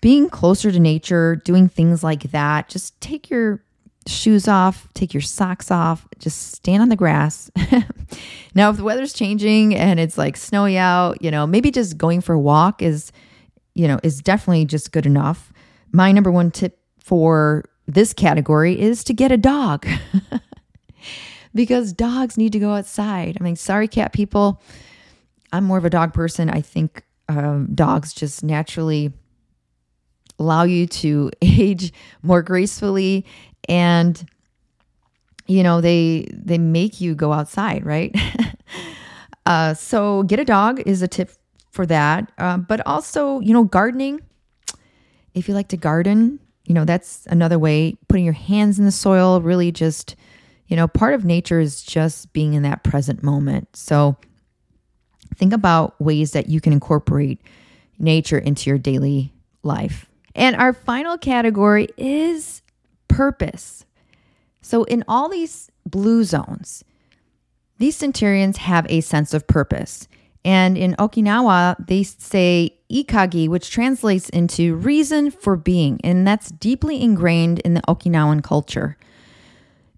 being 0.00 0.28
closer 0.28 0.70
to 0.70 0.78
nature, 0.78 1.36
doing 1.36 1.68
things 1.68 2.04
like 2.04 2.24
that, 2.30 2.68
just 2.68 3.00
take 3.00 3.30
your 3.30 3.62
shoes 4.06 4.46
off, 4.46 4.88
take 4.94 5.14
your 5.14 5.20
socks 5.20 5.70
off, 5.70 6.06
just 6.18 6.52
stand 6.52 6.82
on 6.82 6.88
the 6.88 6.96
grass. 6.96 7.50
now, 8.54 8.70
if 8.70 8.76
the 8.76 8.84
weather's 8.84 9.12
changing 9.12 9.74
and 9.74 9.98
it's 9.98 10.18
like 10.18 10.36
snowy 10.36 10.76
out, 10.76 11.22
you 11.22 11.30
know, 11.30 11.46
maybe 11.46 11.70
just 11.70 11.96
going 11.96 12.20
for 12.20 12.34
a 12.34 12.38
walk 12.38 12.82
is, 12.82 13.12
you 13.74 13.88
know, 13.88 13.98
is 14.02 14.20
definitely 14.20 14.66
just 14.66 14.92
good 14.92 15.06
enough. 15.06 15.52
My 15.92 16.12
number 16.12 16.30
one 16.30 16.50
tip 16.50 16.78
for 16.98 17.64
this 17.86 18.12
category 18.12 18.78
is 18.78 19.04
to 19.04 19.14
get 19.14 19.32
a 19.32 19.36
dog 19.36 19.86
because 21.54 21.92
dogs 21.92 22.36
need 22.36 22.52
to 22.52 22.58
go 22.58 22.72
outside. 22.72 23.36
I 23.40 23.44
mean, 23.44 23.56
sorry, 23.56 23.88
cat 23.88 24.12
people. 24.12 24.60
I'm 25.54 25.64
more 25.64 25.78
of 25.78 25.84
a 25.84 25.90
dog 25.90 26.12
person. 26.12 26.50
I 26.50 26.60
think 26.60 27.04
um, 27.28 27.68
dogs 27.74 28.12
just 28.12 28.42
naturally 28.42 29.12
allow 30.38 30.64
you 30.64 30.86
to 30.88 31.30
age 31.42 31.92
more 32.22 32.42
gracefully 32.42 33.24
and 33.68 34.26
you 35.46 35.62
know 35.62 35.80
they 35.80 36.26
they 36.32 36.58
make 36.58 37.00
you 37.00 37.14
go 37.14 37.32
outside 37.32 37.84
right? 37.84 38.14
Uh, 39.46 39.74
so 39.74 40.22
get 40.22 40.40
a 40.40 40.44
dog 40.44 40.80
is 40.86 41.02
a 41.02 41.06
tip 41.06 41.30
for 41.70 41.84
that. 41.84 42.32
Uh, 42.38 42.56
but 42.56 42.80
also 42.86 43.40
you 43.40 43.52
know 43.52 43.62
gardening 43.62 44.18
if 45.34 45.48
you 45.48 45.52
like 45.52 45.68
to 45.68 45.76
garden 45.76 46.40
you 46.64 46.72
know 46.74 46.86
that's 46.86 47.26
another 47.26 47.58
way. 47.58 47.94
Putting 48.08 48.24
your 48.24 48.32
hands 48.32 48.78
in 48.78 48.86
the 48.86 48.90
soil 48.90 49.42
really 49.42 49.70
just 49.70 50.16
you 50.66 50.76
know 50.76 50.88
part 50.88 51.12
of 51.12 51.26
nature 51.26 51.60
is 51.60 51.82
just 51.82 52.32
being 52.32 52.54
in 52.54 52.62
that 52.62 52.84
present 52.84 53.22
moment. 53.22 53.76
So 53.76 54.16
think 55.34 55.52
about 55.52 56.00
ways 56.00 56.32
that 56.32 56.48
you 56.48 56.60
can 56.60 56.72
incorporate 56.72 57.40
nature 57.98 58.38
into 58.38 58.70
your 58.70 58.78
daily 58.78 59.32
life 59.62 60.08
and 60.34 60.56
our 60.56 60.72
final 60.72 61.16
category 61.16 61.88
is 61.96 62.62
purpose. 63.08 63.84
So, 64.60 64.84
in 64.84 65.04
all 65.06 65.28
these 65.28 65.70
blue 65.86 66.24
zones, 66.24 66.84
these 67.78 67.96
centurions 67.96 68.56
have 68.58 68.86
a 68.88 69.00
sense 69.00 69.34
of 69.34 69.46
purpose. 69.46 70.08
And 70.44 70.76
in 70.76 70.94
Okinawa, 70.98 71.86
they 71.86 72.02
say 72.02 72.76
ikagi, 72.90 73.48
which 73.48 73.70
translates 73.70 74.28
into 74.28 74.74
reason 74.74 75.30
for 75.30 75.56
being. 75.56 76.00
And 76.04 76.26
that's 76.26 76.50
deeply 76.50 77.00
ingrained 77.00 77.60
in 77.60 77.74
the 77.74 77.80
Okinawan 77.82 78.42
culture. 78.42 78.98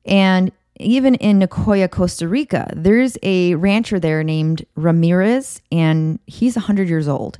And 0.05 0.53
even 0.79 1.15
in 1.17 1.41
Nicoya, 1.41 1.91
Costa 1.91 2.29
Rica, 2.29 2.71
there's 2.75 3.17
a 3.23 3.55
rancher 3.55 3.99
there 3.99 4.23
named 4.23 4.65
Ramirez, 4.75 5.61
and 5.73 6.19
he's 6.27 6.57
100 6.57 6.89
years 6.89 7.09
old, 7.09 7.39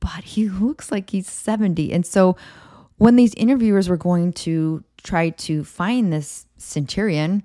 but 0.00 0.24
he 0.24 0.48
looks 0.48 0.90
like 0.90 1.10
he's 1.10 1.30
70. 1.30 1.92
And 1.92 2.04
so 2.04 2.36
when 2.98 3.16
these 3.16 3.34
interviewers 3.34 3.88
were 3.88 3.96
going 3.96 4.32
to 4.32 4.82
try 5.02 5.30
to 5.30 5.64
find 5.64 6.12
this 6.12 6.46
centurion, 6.58 7.42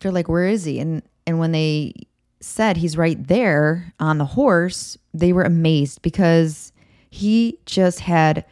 they're 0.00 0.12
like, 0.12 0.28
"Where 0.28 0.46
is 0.46 0.64
he?" 0.64 0.80
And 0.80 1.02
and 1.26 1.38
when 1.38 1.52
they 1.52 1.94
said 2.40 2.76
he's 2.76 2.96
right 2.96 3.28
there 3.28 3.94
on 4.00 4.18
the 4.18 4.24
horse, 4.24 4.98
they 5.14 5.32
were 5.32 5.44
amazed 5.44 6.02
because 6.02 6.72
he 7.10 7.58
just 7.66 8.00
had 8.00 8.44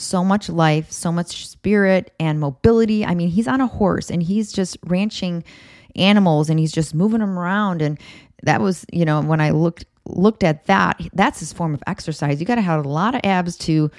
so 0.00 0.24
much 0.24 0.48
life, 0.48 0.90
so 0.90 1.12
much 1.12 1.48
spirit 1.48 2.12
and 2.18 2.40
mobility. 2.40 3.04
I 3.04 3.14
mean, 3.14 3.28
he's 3.28 3.48
on 3.48 3.60
a 3.60 3.66
horse 3.66 4.10
and 4.10 4.22
he's 4.22 4.52
just 4.52 4.76
ranching 4.86 5.44
animals 5.96 6.50
and 6.50 6.58
he's 6.58 6.72
just 6.72 6.94
moving 6.94 7.20
them 7.20 7.38
around 7.38 7.82
and 7.82 7.98
that 8.42 8.60
was, 8.60 8.86
you 8.92 9.04
know, 9.04 9.20
when 9.20 9.40
I 9.40 9.50
looked 9.50 9.84
looked 10.06 10.42
at 10.42 10.66
that, 10.66 11.00
that's 11.12 11.40
his 11.40 11.52
form 11.52 11.74
of 11.74 11.82
exercise. 11.86 12.40
You 12.40 12.46
got 12.46 12.54
to 12.56 12.62
have 12.62 12.84
a 12.84 12.88
lot 12.88 13.14
of 13.14 13.20
abs 13.24 13.56
to 13.58 13.90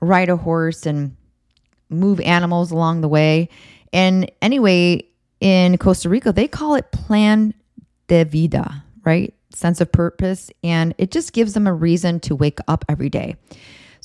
ride 0.00 0.28
a 0.28 0.36
horse 0.36 0.86
and 0.86 1.16
move 1.88 2.20
animals 2.20 2.70
along 2.70 3.00
the 3.00 3.08
way. 3.08 3.48
And 3.92 4.30
anyway, 4.42 5.04
in 5.40 5.78
Costa 5.78 6.08
Rica, 6.08 6.32
they 6.32 6.48
call 6.48 6.74
it 6.74 6.90
plan 6.92 7.54
de 8.08 8.24
vida, 8.24 8.84
right? 9.04 9.32
Sense 9.50 9.80
of 9.80 9.90
purpose. 9.90 10.50
And 10.62 10.94
it 10.98 11.10
just 11.10 11.32
gives 11.32 11.54
them 11.54 11.66
a 11.66 11.72
reason 11.72 12.20
to 12.20 12.36
wake 12.36 12.58
up 12.68 12.84
every 12.88 13.10
day. 13.10 13.36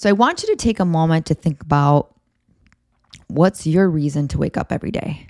So 0.02 0.10
I 0.10 0.14
want 0.14 0.42
you 0.42 0.50
to 0.50 0.56
take 0.56 0.80
a 0.80 0.86
moment 0.86 1.28
to 1.28 1.36
think 1.36 1.62
about 1.62 2.16
what's 3.28 3.68
your 3.68 3.88
reason 3.88 4.28
to 4.30 4.40
wake 4.40 4.58
up 4.58 4.72
every 4.72 4.90
day? 4.90 5.28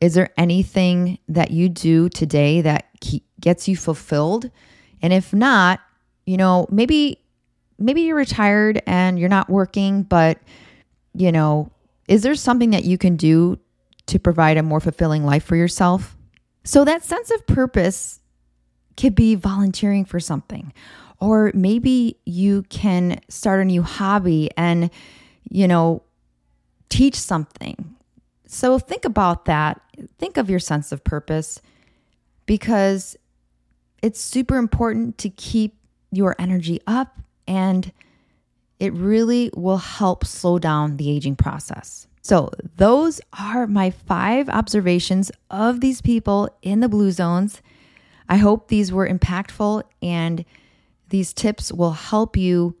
Is 0.00 0.14
there 0.14 0.30
anything 0.36 1.18
that 1.28 1.50
you 1.50 1.68
do 1.68 2.08
today 2.08 2.60
that 2.60 2.86
gets 3.40 3.66
you 3.66 3.76
fulfilled? 3.76 4.48
And 5.02 5.12
if 5.12 5.34
not, 5.34 5.80
you 6.24 6.36
know, 6.36 6.68
maybe 6.70 7.18
maybe 7.80 8.02
you're 8.02 8.14
retired 8.14 8.80
and 8.86 9.18
you're 9.18 9.28
not 9.28 9.50
working, 9.50 10.04
but 10.04 10.38
you 11.12 11.32
know, 11.32 11.72
is 12.06 12.22
there 12.22 12.36
something 12.36 12.70
that 12.70 12.84
you 12.84 12.96
can 12.96 13.16
do 13.16 13.58
to 14.06 14.20
provide 14.20 14.56
a 14.56 14.62
more 14.62 14.78
fulfilling 14.78 15.24
life 15.24 15.42
for 15.42 15.56
yourself? 15.56 16.16
So 16.62 16.84
that 16.84 17.02
sense 17.02 17.32
of 17.32 17.44
purpose 17.44 18.20
could 18.96 19.16
be 19.16 19.34
volunteering 19.34 20.04
for 20.04 20.20
something. 20.20 20.72
Or 21.20 21.52
maybe 21.54 22.16
you 22.24 22.62
can 22.64 23.20
start 23.28 23.60
a 23.60 23.64
new 23.64 23.82
hobby 23.82 24.50
and, 24.56 24.90
you 25.48 25.68
know, 25.68 26.02
teach 26.88 27.14
something. 27.14 27.94
So 28.46 28.78
think 28.78 29.04
about 29.04 29.44
that. 29.44 29.80
Think 30.18 30.36
of 30.36 30.48
your 30.50 30.58
sense 30.58 30.92
of 30.92 31.04
purpose 31.04 31.60
because 32.46 33.16
it's 34.02 34.20
super 34.20 34.56
important 34.56 35.18
to 35.18 35.30
keep 35.30 35.76
your 36.10 36.34
energy 36.38 36.80
up 36.86 37.18
and 37.46 37.92
it 38.78 38.92
really 38.94 39.50
will 39.54 39.76
help 39.76 40.24
slow 40.24 40.58
down 40.58 40.96
the 40.96 41.10
aging 41.10 41.36
process. 41.36 42.06
So, 42.22 42.50
those 42.76 43.20
are 43.38 43.66
my 43.66 43.90
five 43.90 44.48
observations 44.48 45.30
of 45.50 45.80
these 45.80 46.02
people 46.02 46.48
in 46.62 46.80
the 46.80 46.88
blue 46.88 47.12
zones. 47.12 47.62
I 48.28 48.36
hope 48.36 48.68
these 48.68 48.92
were 48.92 49.08
impactful 49.08 49.82
and 50.02 50.44
these 51.10 51.32
tips 51.32 51.72
will 51.72 51.92
help 51.92 52.36
you 52.36 52.76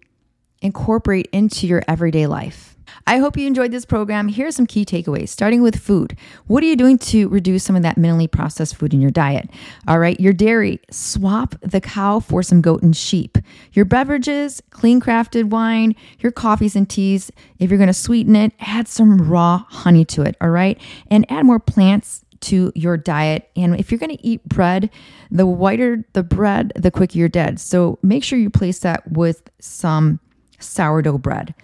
incorporate 0.62 1.28
into 1.32 1.66
your 1.66 1.82
everyday 1.86 2.26
life. 2.26 2.76
I 3.06 3.18
hope 3.18 3.36
you 3.36 3.46
enjoyed 3.46 3.70
this 3.70 3.84
program. 3.84 4.28
Here 4.28 4.48
are 4.48 4.52
some 4.52 4.66
key 4.66 4.84
takeaways, 4.84 5.28
starting 5.28 5.62
with 5.62 5.78
food. 5.78 6.16
What 6.46 6.62
are 6.62 6.66
you 6.66 6.76
doing 6.76 6.98
to 6.98 7.28
reduce 7.28 7.64
some 7.64 7.76
of 7.76 7.82
that 7.82 7.96
minimally 7.96 8.30
processed 8.30 8.76
food 8.76 8.92
in 8.92 9.00
your 9.00 9.10
diet? 9.10 9.48
All 9.86 9.98
right, 9.98 10.18
your 10.18 10.32
dairy, 10.32 10.80
swap 10.90 11.54
the 11.60 11.80
cow 11.80 12.20
for 12.20 12.42
some 12.42 12.60
goat 12.60 12.82
and 12.82 12.96
sheep. 12.96 13.38
Your 13.72 13.84
beverages, 13.84 14.62
clean 14.70 15.00
crafted 15.00 15.50
wine, 15.50 15.94
your 16.18 16.32
coffees 16.32 16.76
and 16.76 16.88
teas. 16.88 17.30
If 17.58 17.70
you're 17.70 17.78
going 17.78 17.86
to 17.88 17.94
sweeten 17.94 18.36
it, 18.36 18.52
add 18.60 18.88
some 18.88 19.18
raw 19.18 19.64
honey 19.68 20.04
to 20.06 20.22
it. 20.22 20.36
All 20.40 20.50
right, 20.50 20.80
and 21.10 21.30
add 21.30 21.46
more 21.46 21.60
plants 21.60 22.24
to 22.42 22.72
your 22.74 22.96
diet. 22.96 23.50
And 23.56 23.78
if 23.78 23.90
you're 23.90 23.98
going 23.98 24.16
to 24.16 24.26
eat 24.26 24.44
bread, 24.44 24.90
the 25.30 25.46
whiter 25.46 26.04
the 26.12 26.22
bread, 26.22 26.72
the 26.76 26.90
quicker 26.90 27.18
you're 27.18 27.28
dead. 27.28 27.60
So 27.60 27.98
make 28.02 28.24
sure 28.24 28.38
you 28.38 28.50
place 28.50 28.80
that 28.80 29.10
with 29.10 29.50
some 29.60 30.20
sourdough 30.58 31.18
bread. 31.18 31.54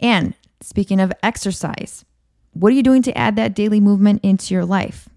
And 0.00 0.34
Speaking 0.60 1.00
of 1.00 1.12
exercise, 1.22 2.04
what 2.52 2.72
are 2.72 2.76
you 2.76 2.82
doing 2.82 3.02
to 3.02 3.16
add 3.16 3.36
that 3.36 3.54
daily 3.54 3.80
movement 3.80 4.20
into 4.24 4.54
your 4.54 4.64
life? 4.64 5.08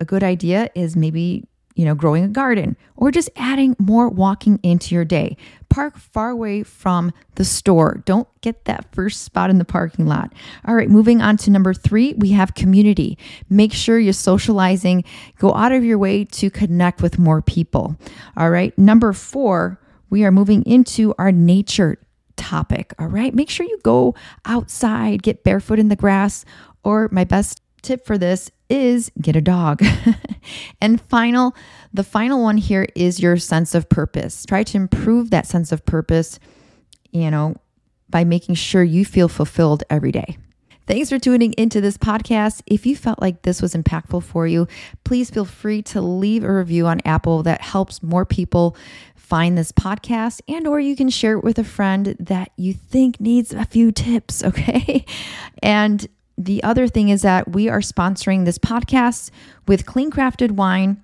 A 0.00 0.04
good 0.04 0.22
idea 0.22 0.70
is 0.74 0.94
maybe, 0.94 1.48
you 1.74 1.84
know, 1.84 1.94
growing 1.94 2.24
a 2.24 2.28
garden 2.28 2.76
or 2.96 3.10
just 3.10 3.30
adding 3.36 3.76
more 3.78 4.08
walking 4.08 4.60
into 4.62 4.94
your 4.94 5.04
day. 5.04 5.36
Park 5.70 5.96
far 5.96 6.30
away 6.30 6.62
from 6.62 7.12
the 7.36 7.44
store. 7.44 8.02
Don't 8.04 8.28
get 8.42 8.66
that 8.66 8.92
first 8.92 9.22
spot 9.22 9.48
in 9.48 9.58
the 9.58 9.64
parking 9.64 10.06
lot. 10.06 10.32
All 10.66 10.74
right, 10.74 10.90
moving 10.90 11.22
on 11.22 11.36
to 11.38 11.50
number 11.50 11.72
three, 11.72 12.12
we 12.14 12.32
have 12.32 12.54
community. 12.54 13.16
Make 13.48 13.72
sure 13.72 13.98
you're 13.98 14.12
socializing. 14.12 15.04
Go 15.38 15.54
out 15.54 15.72
of 15.72 15.84
your 15.84 15.96
way 15.96 16.24
to 16.24 16.50
connect 16.50 17.00
with 17.00 17.18
more 17.18 17.40
people. 17.40 17.96
All 18.36 18.50
right, 18.50 18.76
number 18.76 19.12
four, 19.12 19.80
we 20.10 20.24
are 20.24 20.32
moving 20.32 20.64
into 20.64 21.14
our 21.18 21.32
nature 21.32 21.98
topic. 22.36 22.94
All 22.98 23.06
right. 23.06 23.34
Make 23.34 23.50
sure 23.50 23.66
you 23.66 23.78
go 23.82 24.14
outside, 24.44 25.22
get 25.22 25.44
barefoot 25.44 25.78
in 25.78 25.88
the 25.88 25.96
grass, 25.96 26.44
or 26.82 27.08
my 27.12 27.24
best 27.24 27.60
tip 27.82 28.04
for 28.04 28.18
this 28.18 28.50
is 28.70 29.10
get 29.20 29.36
a 29.36 29.40
dog. 29.40 29.82
and 30.80 31.00
final, 31.02 31.54
the 31.92 32.04
final 32.04 32.42
one 32.42 32.56
here 32.56 32.86
is 32.94 33.20
your 33.20 33.36
sense 33.36 33.74
of 33.74 33.88
purpose. 33.88 34.46
Try 34.46 34.62
to 34.64 34.76
improve 34.76 35.30
that 35.30 35.46
sense 35.46 35.72
of 35.72 35.84
purpose, 35.84 36.38
you 37.10 37.30
know, 37.30 37.56
by 38.08 38.24
making 38.24 38.54
sure 38.54 38.82
you 38.82 39.04
feel 39.04 39.28
fulfilled 39.28 39.84
every 39.90 40.12
day. 40.12 40.38
Thanks 40.86 41.08
for 41.08 41.20
tuning 41.20 41.52
into 41.52 41.80
this 41.80 41.96
podcast. 41.96 42.62
If 42.66 42.84
you 42.84 42.96
felt 42.96 43.20
like 43.20 43.42
this 43.42 43.62
was 43.62 43.74
impactful 43.74 44.24
for 44.24 44.48
you, 44.48 44.66
please 45.04 45.30
feel 45.30 45.44
free 45.44 45.82
to 45.82 46.00
leave 46.00 46.42
a 46.42 46.52
review 46.52 46.86
on 46.86 47.00
Apple 47.04 47.44
that 47.44 47.60
helps 47.60 48.02
more 48.02 48.24
people 48.24 48.76
find 49.14 49.56
this 49.56 49.70
podcast 49.70 50.40
and 50.48 50.66
or 50.66 50.80
you 50.80 50.96
can 50.96 51.08
share 51.08 51.34
it 51.34 51.44
with 51.44 51.60
a 51.60 51.64
friend 51.64 52.16
that 52.18 52.50
you 52.56 52.74
think 52.74 53.20
needs 53.20 53.54
a 53.54 53.64
few 53.64 53.92
tips, 53.92 54.42
okay? 54.44 55.04
And 55.62 56.08
the 56.40 56.62
other 56.62 56.88
thing 56.88 57.10
is 57.10 57.20
that 57.20 57.52
we 57.52 57.68
are 57.68 57.80
sponsoring 57.80 58.46
this 58.46 58.58
podcast 58.58 59.30
with 59.68 59.84
Clean 59.84 60.10
Crafted 60.10 60.52
Wine. 60.52 61.02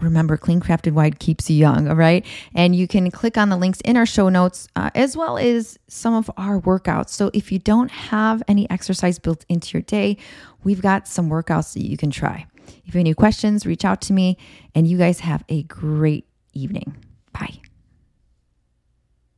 Remember, 0.00 0.36
Clean 0.36 0.60
Crafted 0.60 0.92
Wine 0.92 1.12
keeps 1.12 1.48
you 1.48 1.56
young, 1.56 1.86
all 1.86 1.94
right? 1.94 2.26
And 2.52 2.74
you 2.74 2.88
can 2.88 3.12
click 3.12 3.38
on 3.38 3.48
the 3.48 3.56
links 3.56 3.80
in 3.82 3.96
our 3.96 4.06
show 4.06 4.28
notes 4.28 4.66
uh, 4.74 4.90
as 4.96 5.16
well 5.16 5.38
as 5.38 5.78
some 5.86 6.14
of 6.14 6.28
our 6.36 6.60
workouts. 6.60 7.10
So 7.10 7.30
if 7.32 7.52
you 7.52 7.60
don't 7.60 7.92
have 7.92 8.42
any 8.48 8.68
exercise 8.70 9.20
built 9.20 9.44
into 9.48 9.78
your 9.78 9.82
day, 9.82 10.16
we've 10.64 10.82
got 10.82 11.06
some 11.06 11.30
workouts 11.30 11.74
that 11.74 11.86
you 11.86 11.96
can 11.96 12.10
try. 12.10 12.46
If 12.66 12.86
you 12.86 12.86
have 12.86 12.96
any 12.96 13.14
questions, 13.14 13.66
reach 13.66 13.84
out 13.84 14.00
to 14.02 14.12
me, 14.12 14.36
and 14.74 14.88
you 14.88 14.98
guys 14.98 15.20
have 15.20 15.44
a 15.48 15.62
great 15.62 16.26
evening. 16.54 16.96